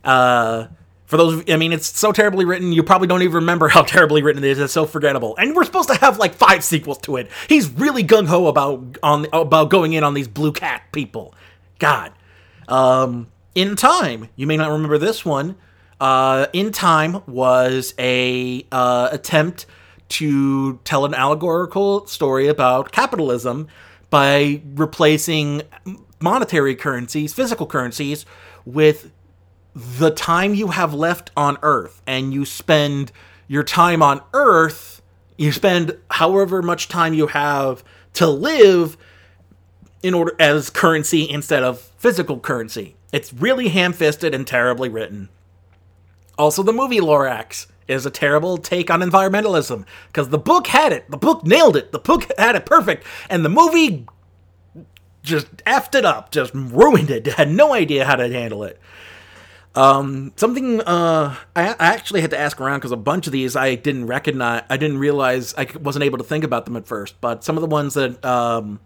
[0.05, 0.67] Uh,
[1.13, 4.23] for those, I mean, it's so terribly written, you probably don't even remember how terribly
[4.23, 4.59] written it is.
[4.59, 5.37] It's so forgettable.
[5.37, 7.29] And we're supposed to have like five sequels to it.
[7.51, 11.35] He's really gung ho about on about going in on these blue cat people.
[11.79, 12.13] God.
[12.67, 15.57] Um, in time, you may not remember this one.
[16.01, 19.67] Uh, in time was a uh, attempt
[20.09, 23.69] to tell an allegorical story about capitalism
[24.09, 25.61] by replacing
[26.21, 28.25] monetary currencies, physical currencies,
[28.65, 29.11] with
[29.75, 32.03] the time you have left on Earth.
[32.07, 33.13] And you spend
[33.49, 35.03] your time on Earth,
[35.37, 37.83] you spend however much time you have
[38.15, 38.97] to live
[40.03, 42.97] in order as currency instead of physical currency.
[43.13, 45.29] It's really ham-fisted and terribly written.
[46.39, 51.11] Also, the movie Lorax is a terrible take on environmentalism because the book had it.
[51.11, 51.93] The book nailed it.
[51.93, 54.07] The book had it perfect, and the movie
[55.23, 57.27] just effed it up, just ruined it.
[57.39, 58.81] Had no idea how to handle it.
[59.75, 63.57] Um, something uh, I, I actually had to ask around because a bunch of these
[63.57, 64.65] I didn't recognize.
[64.69, 67.21] I didn't realize I wasn't able to think about them at first.
[67.21, 68.81] But some of the ones that um,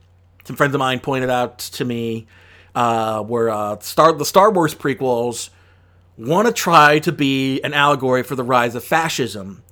[0.44, 2.26] some friends of mine pointed out to me
[2.74, 5.50] uh, were uh, Star the Star Wars prequels
[6.16, 9.62] want to try to be an allegory for the rise of fascism.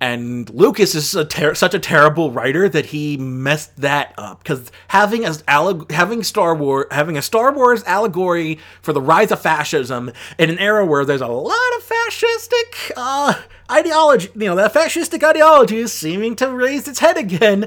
[0.00, 4.70] And Lucas is a ter- such a terrible writer that he messed that up because
[4.88, 9.40] having a alleg- having Star Wars having a Star Wars allegory for the rise of
[9.40, 13.34] fascism in an era where there's a lot of fascistic uh,
[13.70, 17.66] ideology, you know, that fascistic ideology is seeming to raise its head again.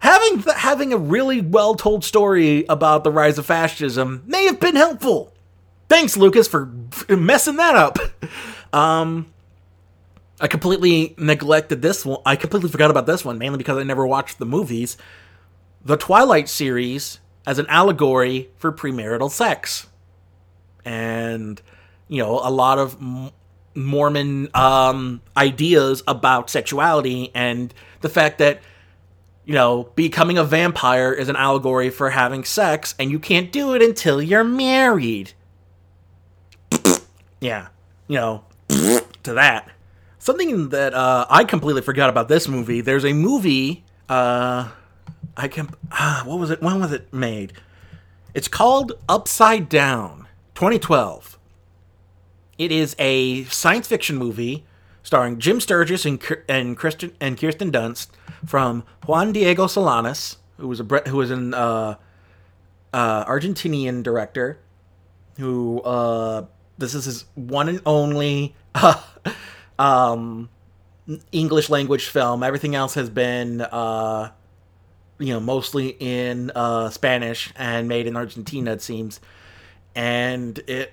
[0.00, 4.58] Having th- having a really well told story about the rise of fascism may have
[4.58, 5.32] been helpful.
[5.88, 6.72] Thanks, Lucas, for
[7.08, 7.98] messing that up.
[8.72, 9.26] Um,
[10.40, 12.20] I completely neglected this one.
[12.24, 14.96] I completely forgot about this one, mainly because I never watched the movies.
[15.84, 19.86] The Twilight series as an allegory for premarital sex.
[20.84, 21.60] And,
[22.08, 23.30] you know, a lot of M-
[23.74, 28.60] Mormon um, ideas about sexuality and the fact that,
[29.44, 33.74] you know, becoming a vampire is an allegory for having sex, and you can't do
[33.74, 35.32] it until you're married.
[37.40, 37.68] yeah,
[38.06, 39.68] you know, to that.
[40.20, 42.82] Something that uh, I completely forgot about this movie.
[42.82, 43.84] There's a movie.
[44.06, 44.68] Uh,
[45.34, 45.70] I can.
[45.90, 46.60] Ah, what was it?
[46.60, 47.54] When was it made?
[48.34, 51.38] It's called Upside Down, 2012.
[52.58, 54.66] It is a science fiction movie
[55.02, 58.08] starring Jim Sturgis and and Kristen and Kirsten Dunst
[58.44, 61.94] from Juan Diego Solanas, who was a who was an uh,
[62.92, 64.58] uh, Argentinian director
[65.38, 66.44] who uh,
[66.76, 68.54] this is his one and only
[69.80, 70.50] um,
[71.32, 72.42] English language film.
[72.42, 74.30] Everything else has been uh,
[75.18, 78.72] you know mostly in uh, Spanish and made in Argentina.
[78.72, 79.20] It seems,
[79.94, 80.92] and it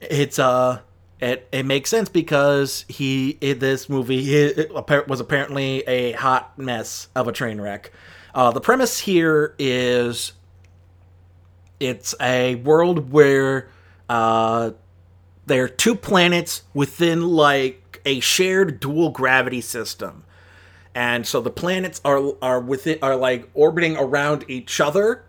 [0.00, 0.80] it's uh
[1.20, 6.56] it it makes sense because he in this movie it, it was apparently a hot
[6.58, 7.90] mess of a train wreck.
[8.34, 10.32] Uh, the premise here is
[11.80, 13.68] it's a world where
[14.08, 14.70] uh,
[15.46, 20.24] there are two planets within like a shared dual gravity system.
[20.94, 25.24] And so the planets are are within are like orbiting around each other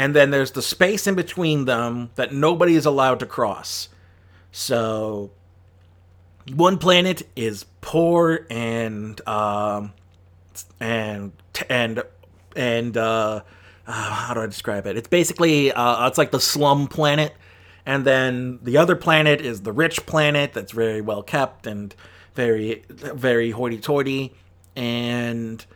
[0.00, 3.90] and then there's the space in between them that nobody is allowed to cross.
[4.50, 5.30] So
[6.54, 9.92] one planet is poor and um
[10.80, 11.32] and
[11.68, 12.02] and
[12.56, 13.42] and uh,
[13.86, 14.96] uh how do I describe it?
[14.96, 17.34] It's basically uh, it's like the slum planet,
[17.90, 21.92] and then the other planet is the rich planet that's very well kept and
[22.34, 24.32] very very hoity-toity.
[24.76, 25.66] And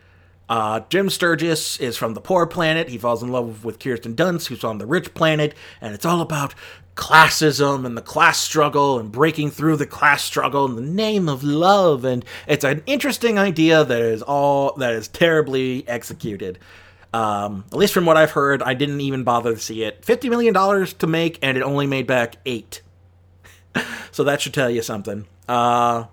[0.47, 2.87] uh, Jim Sturgis is from the poor planet.
[2.87, 6.21] He falls in love with Kirsten Dunst, who's on the rich planet, and it's all
[6.21, 6.55] about
[6.95, 11.43] classism and the class struggle and breaking through the class struggle in the name of
[11.43, 12.05] love.
[12.05, 16.59] And it's an interesting idea that is all that is terribly executed.
[17.15, 20.03] Um, at least from what I've heard, I didn't even bother to see it.
[20.03, 22.81] Fifty million dollars to make, and it only made back eight.
[24.11, 25.25] so that should tell you something.
[25.47, 26.07] Uh,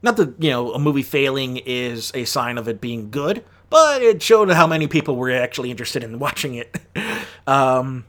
[0.00, 4.00] not that you know a movie failing is a sign of it being good, but
[4.00, 6.74] it showed how many people were actually interested in watching it.
[7.46, 8.06] um,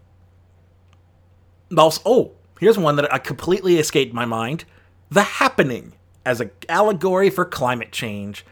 [1.77, 2.31] also, oh,
[2.61, 4.63] here's one that I completely escaped my mind:
[5.09, 5.91] The Happening
[6.25, 8.45] as an allegory for climate change.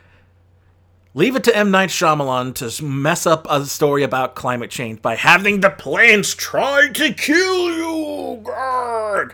[1.18, 1.72] Leave it to M.
[1.72, 6.90] Night Shyamalan to mess up a story about climate change by having the plants try
[6.90, 8.44] to kill you.
[8.44, 9.32] Grr.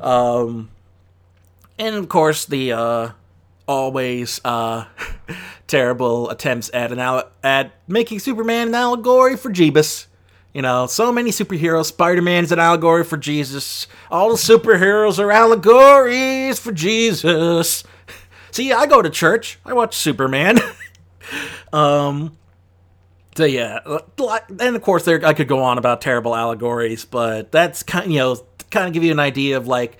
[0.00, 0.70] Um,
[1.78, 3.10] and of course the uh,
[3.68, 4.86] always uh,
[5.66, 10.06] terrible attempts at an al- at making Superman an allegory for Jeebus.
[10.54, 11.86] You know, so many superheroes.
[11.86, 13.86] Spider Man's an allegory for Jesus.
[14.10, 17.84] All the superheroes are allegories for Jesus.
[18.54, 19.58] See, I go to church.
[19.64, 20.60] I watch Superman.
[21.72, 22.38] um,
[23.34, 23.80] so yeah,
[24.60, 28.20] and of course there I could go on about terrible allegories, but that's kind you
[28.20, 28.36] know
[28.70, 29.98] kind of give you an idea of like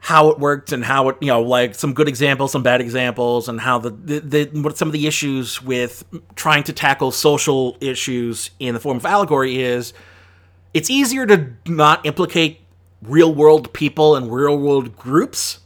[0.00, 3.48] how it worked and how it you know like some good examples some bad examples
[3.48, 7.78] and how the, the, the what some of the issues with trying to tackle social
[7.80, 9.94] issues in the form of allegory is
[10.74, 12.60] it's easier to not implicate
[13.00, 15.59] real world people and real world groups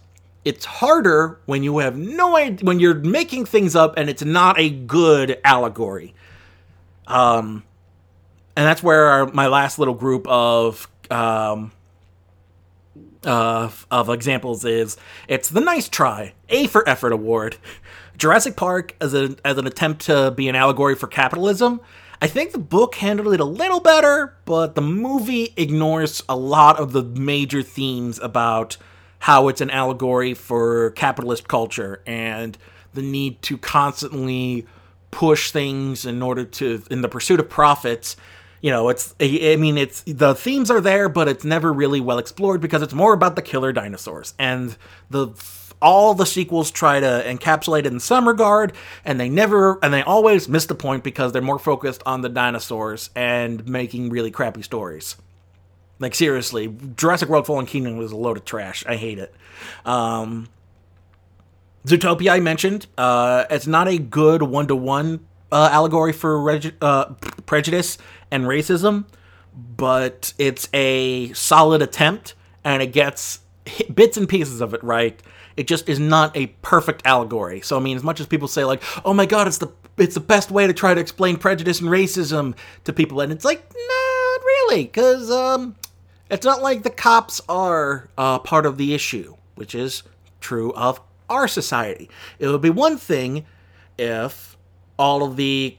[0.44, 4.58] it's harder when you have no idea when you're making things up and it's not
[4.58, 6.14] a good allegory.
[7.06, 7.64] Um
[8.56, 11.72] and that's where our, my last little group of um
[13.26, 14.96] uh, of examples is.
[15.28, 17.56] It's the nice try a for effort award.
[18.16, 21.80] Jurassic park as, a, as an attempt to be an allegory for capitalism.
[22.22, 26.78] I think the book handled it a little better but the movie ignores a lot
[26.78, 28.76] of the major themes about
[29.24, 32.58] how it's an allegory for capitalist culture and
[32.92, 34.66] the need to constantly
[35.10, 38.16] push things in order to in the pursuit of profits.
[38.60, 42.18] You know it's i mean it's the themes are there but it's never really well
[42.18, 44.34] explored because it's more about the killer dinosaurs.
[44.38, 44.76] And
[45.08, 45.28] the
[45.80, 48.74] all the sequels try to encapsulate it in some regard
[49.06, 52.28] and they never and they always miss the point because they're more focused on the
[52.28, 55.16] dinosaurs and making really crappy stories
[55.98, 59.34] like seriously jurassic world fallen kingdom was a load of trash i hate it
[59.84, 60.48] um
[61.86, 65.20] zootopia i mentioned uh it's not a good one-to-one
[65.54, 67.06] uh, allegory for reg- uh,
[67.46, 67.96] prejudice
[68.30, 69.04] and racism,
[69.54, 72.34] but it's a solid attempt
[72.64, 73.38] and it gets
[73.94, 75.22] bits and pieces of it right.
[75.56, 77.60] It just is not a perfect allegory.
[77.60, 80.14] So I mean, as much as people say like, "Oh my God, it's the it's
[80.14, 83.62] the best way to try to explain prejudice and racism to people," and it's like,
[83.72, 85.76] not really, because um,
[86.30, 90.02] it's not like the cops are uh, part of the issue, which is
[90.40, 92.08] true of our society.
[92.38, 93.46] It would be one thing
[93.98, 94.56] if
[94.98, 95.76] all of the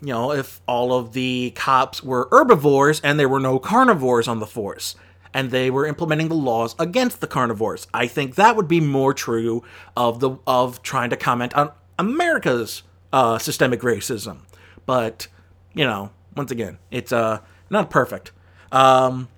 [0.00, 4.38] you know if all of the cops were herbivores and there were no carnivores on
[4.38, 4.94] the force
[5.32, 7.86] and they were implementing the laws against the carnivores.
[7.94, 9.62] I think that would be more true
[9.96, 12.82] of the of trying to comment on america's
[13.12, 14.38] uh, systemic racism.
[14.86, 15.26] But
[15.74, 18.32] you know once again it's uh not perfect.
[18.72, 19.28] Um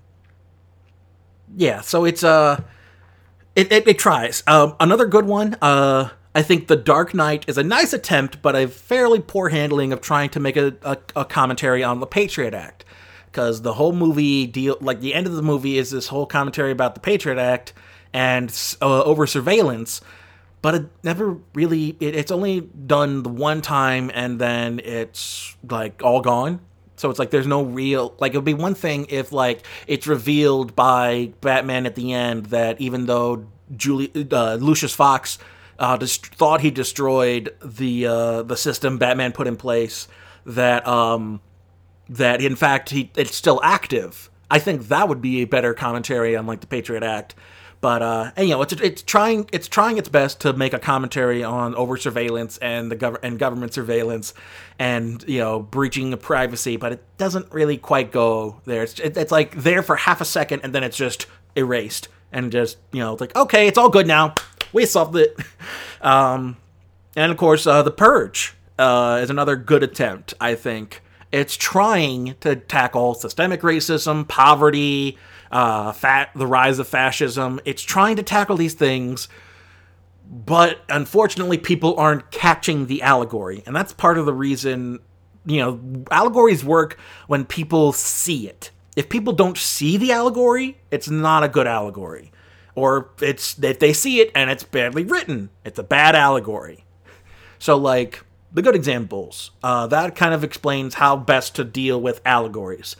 [1.56, 2.62] yeah so it's uh
[3.54, 7.58] it, it, it tries um another good one uh I think The Dark Knight is
[7.58, 11.24] a nice attempt, but a fairly poor handling of trying to make a, a, a
[11.24, 12.84] commentary on the Patriot Act.
[13.26, 16.70] Because the whole movie deal, like the end of the movie, is this whole commentary
[16.70, 17.72] about the Patriot Act
[18.12, 18.50] and
[18.82, 20.02] uh, over surveillance,
[20.60, 21.96] but it never really.
[21.98, 26.60] It, it's only done the one time, and then it's like all gone.
[27.02, 30.06] So it's like there's no real like it would be one thing if like it's
[30.06, 33.44] revealed by Batman at the end that even though
[33.76, 35.38] Julie uh, Lucius Fox
[35.80, 40.06] uh, thought he destroyed the uh, the system Batman put in place.
[40.46, 41.40] That um,
[42.08, 44.30] that in fact he it's still active.
[44.48, 47.34] I think that would be a better commentary on like the Patriot Act.
[47.82, 50.78] But uh, and, you know, it's it's trying it's trying its best to make a
[50.78, 54.32] commentary on over surveillance and the gov- and government surveillance,
[54.78, 56.78] and you know breaching of privacy.
[56.78, 58.84] But it doesn't really quite go there.
[58.84, 62.50] It's it, it's like there for half a second and then it's just erased and
[62.50, 64.34] just you know it's like okay, it's all good now
[64.72, 65.36] we solved it.
[66.00, 66.56] Um,
[67.14, 71.00] and of course, uh, The Purge uh, is another good attempt, I think.
[71.32, 75.18] It's trying to tackle systemic racism, poverty,
[75.50, 77.60] uh, fat, the rise of fascism.
[77.64, 79.28] It's trying to tackle these things,
[80.30, 83.62] but unfortunately, people aren't catching the allegory.
[83.66, 85.00] And that's part of the reason,
[85.46, 88.70] you know, allegories work when people see it.
[88.94, 92.30] If people don't see the allegory, it's not a good allegory
[92.74, 96.84] or it's if they see it and it's badly written, it's a bad allegory.
[97.58, 102.20] So like the good examples, uh, that kind of explains how best to deal with
[102.24, 102.96] allegories.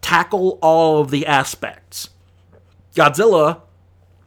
[0.00, 2.10] Tackle all of the aspects.
[2.94, 3.60] Godzilla,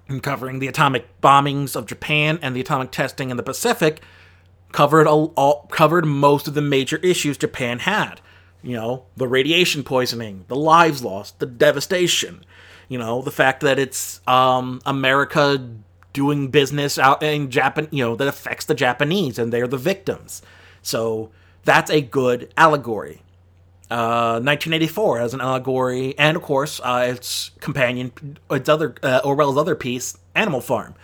[0.07, 4.01] in covering the atomic bombings of Japan and the atomic testing in the Pacific,
[4.71, 8.21] covered all, all covered most of the major issues Japan had.
[8.61, 12.45] You know, the radiation poisoning, the lives lost, the devastation
[12.93, 15.67] you know, the fact that it's um, America
[16.13, 20.41] doing business out in Japan, you know, that affects the Japanese and they're the victims.
[20.81, 21.31] So
[21.63, 23.21] that's a good allegory.
[23.91, 28.11] Uh, 1984 has an allegory, and of course, uh, its companion,
[28.49, 30.95] its other uh, Orwell's other piece, Animal Farm.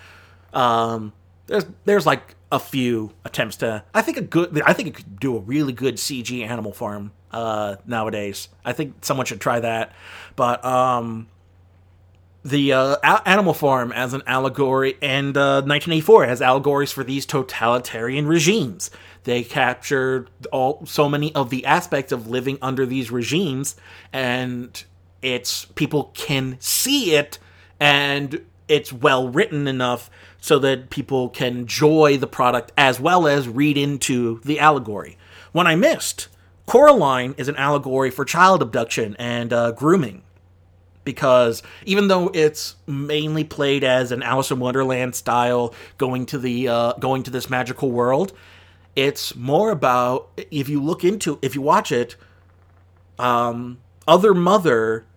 [0.53, 1.13] Um,
[1.45, 3.83] there's there's like a few attempts to.
[3.93, 4.59] I think a good.
[4.65, 8.49] I think it could do a really good CG Animal Farm uh, nowadays.
[8.65, 9.91] I think someone should try that.
[10.35, 11.27] But um,
[12.49, 18.27] the uh, Animal Farm as an allegory, and uh, 1984 has allegories for these totalitarian
[18.27, 18.91] regimes.
[19.23, 23.75] They captured all so many of the aspects of living under these regimes,
[24.11, 24.83] and
[25.21, 27.39] it's people can see it,
[27.79, 30.09] and it's well written enough
[30.41, 35.17] so that people can enjoy the product as well as read into the allegory.
[35.51, 36.29] When I missed,
[36.65, 40.23] Coraline is an allegory for child abduction and uh, grooming.
[41.09, 46.67] Because even though it's mainly played as an Alice in Wonderland style, going to the
[46.67, 48.31] uh, going to this magical world,
[48.95, 52.15] it's more about if you look into if you watch it,
[53.17, 55.07] um, Other Mother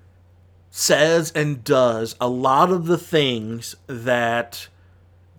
[0.71, 4.69] says and does a lot of the things that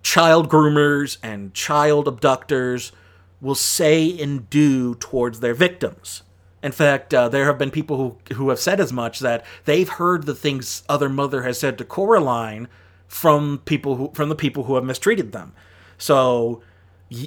[0.02, 2.92] child groomers and child abductors
[3.40, 6.22] will say and do towards their victims.
[6.64, 9.88] In fact, uh, there have been people who who have said as much that they've
[9.88, 12.68] heard the things other mother has said to Coraline
[13.06, 15.52] from people who from the people who have mistreated them.
[15.98, 16.62] So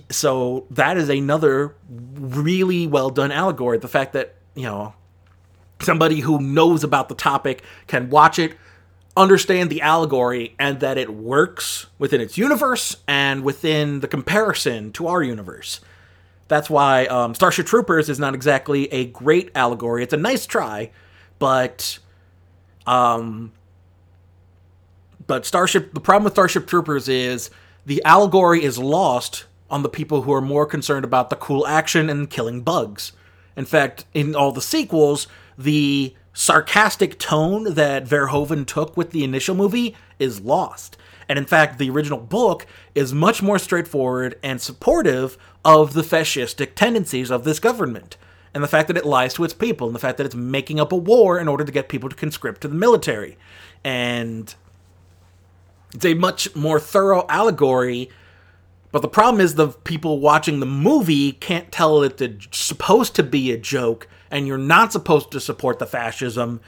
[0.09, 3.77] so that is another really well done allegory.
[3.77, 4.95] The fact that you know
[5.83, 8.57] somebody who knows about the topic can watch it,
[9.15, 15.05] understand the allegory, and that it works within its universe and within the comparison to
[15.05, 15.79] our universe.
[16.47, 20.03] That's why um, Starship Troopers is not exactly a great allegory.
[20.03, 20.91] It's a nice try,
[21.39, 21.99] but
[22.85, 23.51] um,
[25.25, 25.93] but Starship.
[25.93, 27.49] The problem with Starship Troopers is
[27.85, 32.09] the allegory is lost on the people who are more concerned about the cool action
[32.09, 33.11] and killing bugs.
[33.55, 39.55] In fact, in all the sequels, the sarcastic tone that Verhoeven took with the initial
[39.55, 40.95] movie is lost.
[41.27, 42.65] And in fact, the original book
[42.95, 45.37] is much more straightforward and supportive
[45.67, 48.15] of the fascistic tendencies of this government.
[48.53, 50.79] And the fact that it lies to its people, and the fact that it's making
[50.79, 53.37] up a war in order to get people to conscript to the military.
[53.83, 54.55] And
[55.93, 58.09] it's a much more thorough allegory.
[58.93, 63.23] But the problem is the people watching the movie can't tell that it's supposed to
[63.23, 66.61] be a joke and you're not supposed to support the fascism.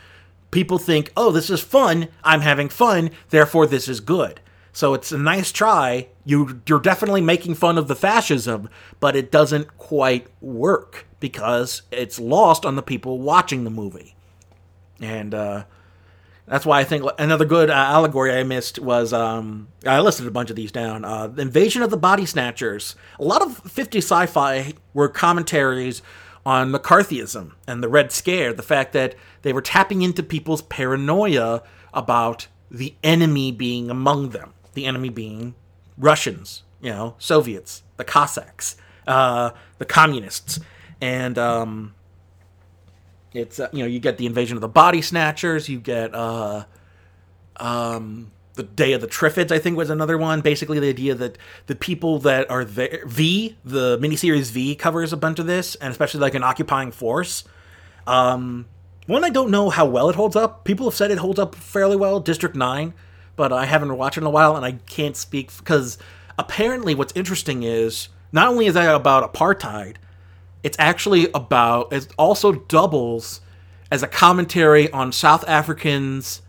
[0.52, 2.10] People think, oh, this is fun.
[2.22, 3.12] I'm having fun.
[3.30, 4.42] Therefore, this is good.
[4.80, 6.08] So it's a nice try.
[6.24, 8.70] You, you're definitely making fun of the fascism,
[9.02, 14.16] but it doesn't quite work because it's lost on the people watching the movie.
[15.02, 15.66] And uh,
[16.46, 20.32] that's why I think another good uh, allegory I missed was um, I listed a
[20.32, 21.04] bunch of these down.
[21.04, 22.96] Uh, the Invasion of the Body Snatchers.
[23.20, 26.02] A lot of 50 sci fi were commentaries
[26.46, 31.64] on McCarthyism and the Red Scare, the fact that they were tapping into people's paranoia
[31.94, 35.56] about the enemy being among them, the enemy being
[35.98, 38.76] Russians, you know, Soviets, the Cossacks,
[39.08, 40.60] uh, the communists.
[41.02, 41.96] And um,
[43.34, 46.66] it's, uh, you know, you get the invasion of the body snatchers, you get uh,
[47.58, 50.42] um, the Day of the Triffids, I think, was another one.
[50.42, 51.38] Basically, the idea that
[51.68, 55.92] the people that are there, V, the miniseries V covers a bunch of this, and
[55.92, 57.44] especially like an occupying force.
[58.06, 58.66] Um,
[59.06, 60.66] one, I don't know how well it holds up.
[60.66, 62.94] People have said it holds up fairly well, District 9,
[63.40, 65.98] but I haven't watched it in a while, and I can't speak because
[66.38, 69.96] apparently what's interesting is not only is that about apartheid,
[70.62, 73.40] it's actually about, it also doubles
[73.90, 76.42] as a commentary on South Africans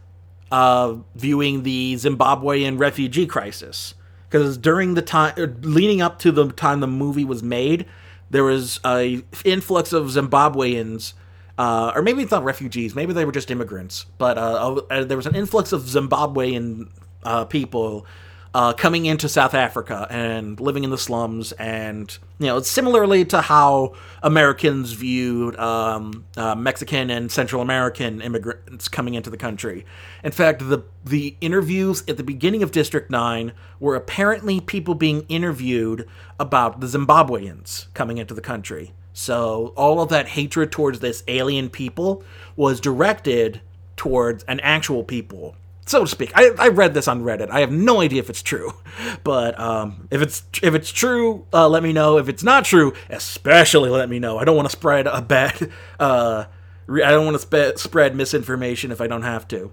[0.51, 3.95] uh, viewing the Zimbabwean refugee crisis.
[4.29, 7.87] Because during the time, er, leading up to the time the movie was made,
[8.31, 11.13] there was a influx of Zimbabweans,
[11.61, 15.19] uh, or maybe it's not refugees, maybe they were just immigrants, but uh, uh, there
[15.19, 16.89] was an influx of Zimbabwean
[17.23, 18.07] uh, people
[18.55, 23.43] uh, coming into South Africa and living in the slums, and you know, similarly to
[23.43, 29.85] how Americans viewed um, uh, Mexican and Central American immigrants coming into the country.
[30.25, 35.27] In fact, the the interviews at the beginning of District Nine were apparently people being
[35.29, 36.09] interviewed
[36.39, 38.95] about the Zimbabweans coming into the country.
[39.13, 42.23] So all of that hatred towards this alien people
[42.57, 43.61] was directed
[43.97, 45.57] towards an actual people
[45.91, 46.31] so to speak.
[46.37, 47.51] I, I read this on Reddit.
[47.51, 48.73] I have no idea if it's true,
[49.25, 52.17] but um, if it's if it's true, uh, let me know.
[52.17, 54.39] If it's not true, especially let me know.
[54.39, 55.71] I don't want to spread a bad.
[56.01, 56.47] Uh,
[56.89, 59.71] I don't want to spread misinformation if I don't have to.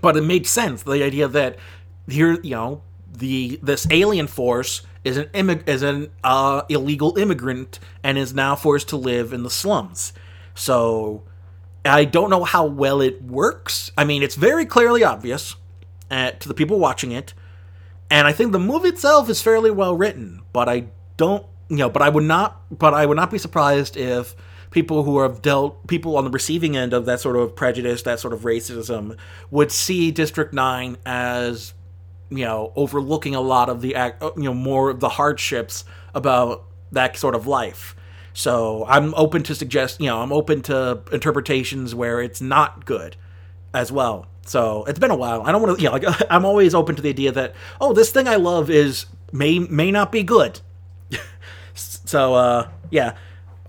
[0.00, 0.82] But it made sense.
[0.82, 1.58] The idea that
[2.08, 2.82] here, you know,
[3.12, 8.54] the this alien force is an immig- is an uh, illegal immigrant and is now
[8.54, 10.12] forced to live in the slums.
[10.54, 11.22] So
[11.84, 13.90] I don't know how well it works.
[13.96, 15.56] I mean, it's very clearly obvious
[16.10, 17.34] uh, to the people watching it,
[18.10, 20.42] and I think the movie itself is fairly well written.
[20.52, 23.96] But I don't, you know, but I would not, but I would not be surprised
[23.96, 24.36] if
[24.72, 28.18] people who have dealt, people on the receiving end of that sort of prejudice, that
[28.18, 29.16] sort of racism,
[29.50, 31.74] would see District Nine as,
[32.36, 33.90] you know, overlooking a lot of the,
[34.36, 35.84] you know, more of the hardships
[36.14, 37.94] about that sort of life
[38.34, 43.16] so I'm open to suggest, you know, I'm open to interpretations where it's not good
[43.74, 44.26] as well.
[44.46, 45.42] So it's been a while.
[45.42, 48.10] I don't want to, yeah, like I'm always open to the idea that oh, this
[48.10, 50.60] thing I love is may may not be good.
[51.74, 53.16] so uh, yeah,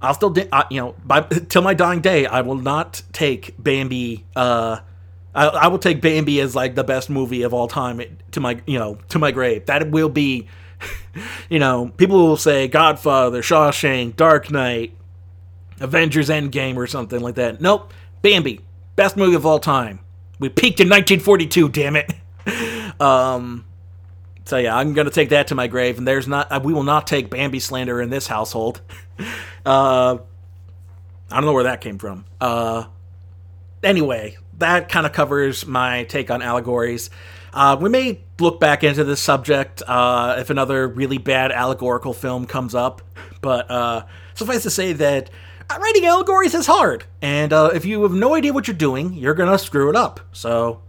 [0.02, 3.56] I'll still, di- uh, you know, by till my dying day, I will not take
[3.62, 4.26] Bambi.
[4.36, 4.80] Uh,
[5.36, 8.02] I, I will take Bambi as like the best movie of all time
[8.32, 9.66] to my, you know, to my grave.
[9.66, 10.48] That will be,
[11.50, 14.96] you know, people will say Godfather, Shawshank, Dark Knight,
[15.80, 17.62] Avengers Endgame, or something like that.
[17.62, 18.62] Nope, Bambi,
[18.96, 20.00] best movie of all time.
[20.40, 21.70] We peaked in 1942.
[21.70, 22.14] Damn it.
[23.02, 23.66] um.
[24.46, 26.64] So yeah, I'm gonna take that to my grave, and there's not.
[26.66, 28.82] We will not take Bambi slander in this household.
[29.66, 30.18] uh,
[31.32, 32.26] I don't know where that came from.
[32.42, 32.86] Uh,
[33.82, 37.10] anyway, that kind of covers my take on allegories.
[37.54, 42.46] Uh, we may look back into this subject uh, if another really bad allegorical film
[42.48, 43.02] comes up,
[43.42, 45.30] but uh, suffice to say that
[45.70, 49.14] uh, writing allegories is hard, and uh, if you have no idea what you're doing,
[49.14, 50.20] you're gonna screw it up.
[50.32, 50.82] So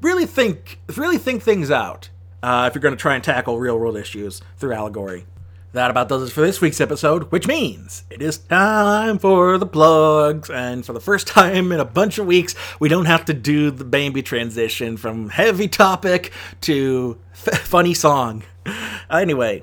[0.00, 2.10] really think, really think things out
[2.42, 5.26] uh, if you're gonna try and tackle real world issues through allegory.
[5.72, 9.66] That about does it for this week's episode, which means it is time for the
[9.66, 10.50] plugs.
[10.50, 13.70] And for the first time in a bunch of weeks, we don't have to do
[13.70, 16.30] the Bambi transition from heavy topic
[16.62, 18.44] to f- funny song.
[19.10, 19.62] Anyway,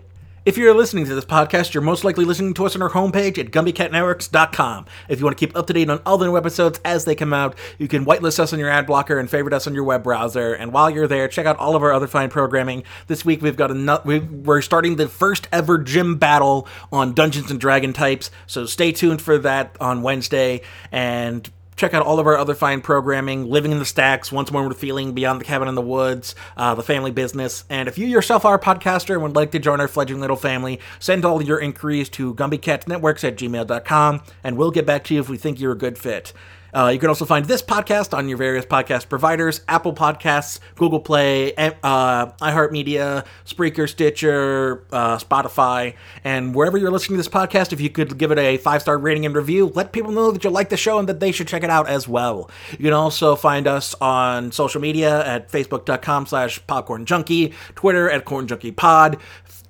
[0.49, 3.37] if you're listening to this podcast, you're most likely listening to us on our homepage
[3.37, 4.87] at GumbyCatNetworks.com.
[5.07, 7.13] If you want to keep up to date on all the new episodes as they
[7.13, 9.83] come out, you can whitelist us on your ad blocker and favorite us on your
[9.83, 10.55] web browser.
[10.55, 12.81] And while you're there, check out all of our other fine programming.
[13.05, 17.51] This week we've got a we, we're starting the first ever gym battle on Dungeons
[17.51, 20.61] and Dragon types, so stay tuned for that on Wednesday.
[20.91, 21.47] And
[21.79, 24.77] check out all of our other fine programming living in the stacks once more with
[24.77, 27.63] feeling beyond the cabin in the woods uh, the family business.
[27.69, 30.35] And if you yourself are a podcaster and would like to join our fledgling little
[30.35, 35.21] family send all your inquiries to gumbycatsnetworks at gmail.com and we'll get back to you
[35.21, 36.33] if we think you're a good fit
[36.73, 40.99] uh, you can also find this podcast on your various podcast providers Apple Podcasts, Google
[40.99, 47.81] Play, uh, iHeartMedia, Spreaker, Stitcher, uh, Spotify, and wherever you're listening to this podcast, if
[47.81, 50.49] you could give it a five star rating and review, let people know that you
[50.49, 52.49] like the show and that they should check it out as well.
[52.71, 58.25] You can also find us on social media at facebook.com slash popcorn junkie, Twitter at
[58.25, 59.17] corn junkie pod.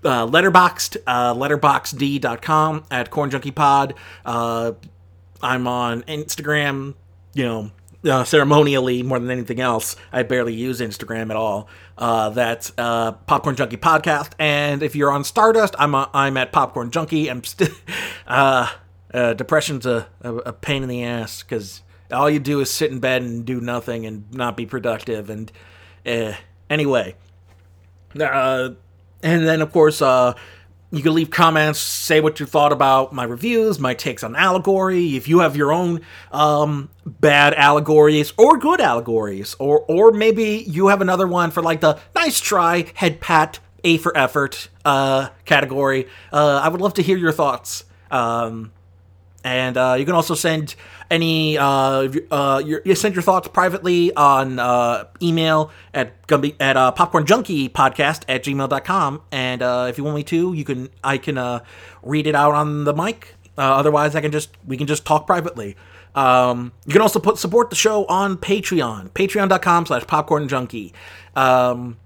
[0.01, 3.93] Uh, letterboxed, uh, letterboxd.com at corn junkie pod.
[4.25, 4.71] Uh,
[5.41, 6.95] I'm on Instagram,
[7.33, 7.71] you know,
[8.05, 9.95] uh, ceremonially more than anything else.
[10.11, 11.67] I barely use Instagram at all.
[11.97, 14.31] Uh, that's uh, Popcorn Junkie Podcast.
[14.39, 17.29] And if you're on Stardust, I'm uh, I'm at Popcorn Junkie.
[17.29, 17.73] I'm still
[18.27, 18.71] uh,
[19.13, 22.91] uh, depression's a, a, a pain in the ass because all you do is sit
[22.91, 25.29] in bed and do nothing and not be productive.
[25.29, 25.51] And
[26.05, 26.33] uh,
[26.69, 27.15] anyway,
[28.13, 28.77] and
[29.21, 30.33] then of course uh,
[30.91, 35.15] you can leave comments, say what you thought about my reviews, my takes on allegory.
[35.15, 36.01] If you have your own
[36.31, 41.81] um, bad allegories or good allegories, or or maybe you have another one for like
[41.81, 46.07] the nice try, head pat, A for effort uh, category.
[46.33, 47.83] Uh, I would love to hear your thoughts.
[48.09, 48.71] Um,
[49.43, 50.75] and uh, you can also send
[51.09, 56.77] any uh, uh, your, you send your thoughts privately on uh, email at Gumby at
[56.77, 60.89] uh, popcorn junkie podcast at gmail.com and uh, if you want me to you can
[61.03, 61.63] I can uh,
[62.03, 63.35] read it out on the mic.
[63.57, 65.75] Uh, otherwise I can just we can just talk privately.
[66.15, 70.93] Um, you can also put support the show on Patreon patreon.com slash popcorn junkie
[71.35, 71.97] um,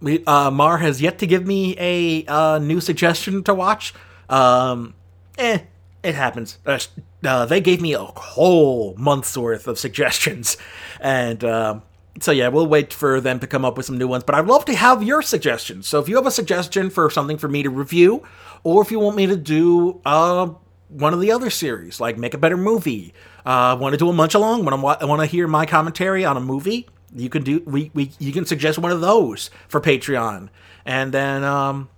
[0.00, 3.92] we, uh, Mar has yet to give me a uh, new suggestion to watch.
[4.28, 4.94] Um,
[5.36, 5.60] eh
[6.02, 6.58] it happens.
[6.64, 6.78] Uh,
[7.24, 10.56] uh, they gave me a whole month's worth of suggestions,
[11.00, 11.80] and uh,
[12.20, 14.24] so yeah, we'll wait for them to come up with some new ones.
[14.24, 15.86] But I'd love to have your suggestions.
[15.86, 18.22] So if you have a suggestion for something for me to review,
[18.64, 20.48] or if you want me to do uh,
[20.88, 23.12] one of the other series, like make a better movie,
[23.44, 26.36] uh, want to do a munch along, want to want to hear my commentary on
[26.36, 30.48] a movie, you can do we, we you can suggest one of those for Patreon,
[30.84, 31.88] and then um,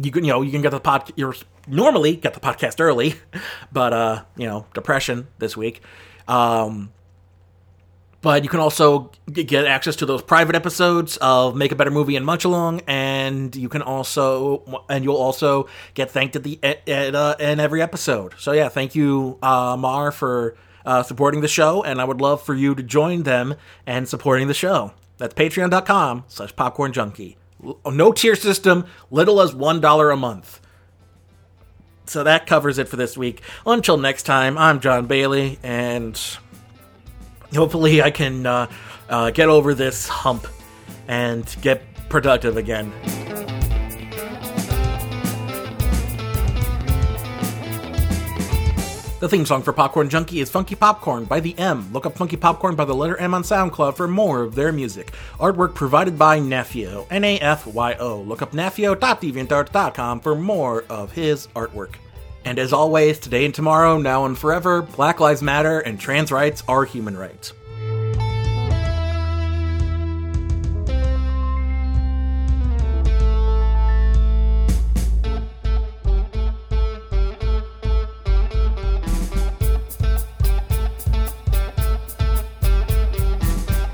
[0.00, 1.34] you can you know you can get the pod your
[1.66, 3.14] normally get the podcast early,
[3.72, 5.82] but uh, you know, depression this week.
[6.28, 6.92] Um,
[8.22, 12.14] but you can also get access to those private episodes of Make a Better Movie
[12.14, 16.88] and Munch Along, and you can also and you'll also get thanked at the at,
[16.88, 18.34] at uh, in every episode.
[18.38, 20.56] So yeah, thank you, uh, Mar, for
[20.86, 23.56] uh, supporting the show, and I would love for you to join them
[23.86, 24.92] and supporting the show.
[25.18, 27.36] That's patreon.com slash popcorn junkie.
[27.86, 30.60] No tier system, little as $1 a month.
[32.12, 33.40] So that covers it for this week.
[33.64, 36.20] Until next time, I'm John Bailey, and
[37.54, 38.70] hopefully I can uh,
[39.08, 40.46] uh, get over this hump
[41.08, 42.92] and get productive again.
[49.20, 51.90] The theme song for Popcorn Junkie is Funky Popcorn by the M.
[51.94, 55.12] Look up Funky Popcorn by the letter M on SoundCloud for more of their music.
[55.38, 58.20] Artwork provided by Nafyo, N A F Y O.
[58.20, 61.94] Look up nafyo.deviantart.com for more of his artwork.
[62.44, 66.62] And as always, today and tomorrow, now and forever, Black Lives Matter and trans rights
[66.66, 67.52] are human rights.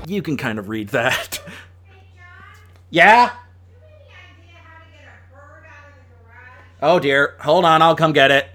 [0.07, 1.39] You can kind of read that.
[2.89, 3.31] yeah?
[6.81, 7.35] Oh dear.
[7.41, 8.47] Hold on, I'll come get it.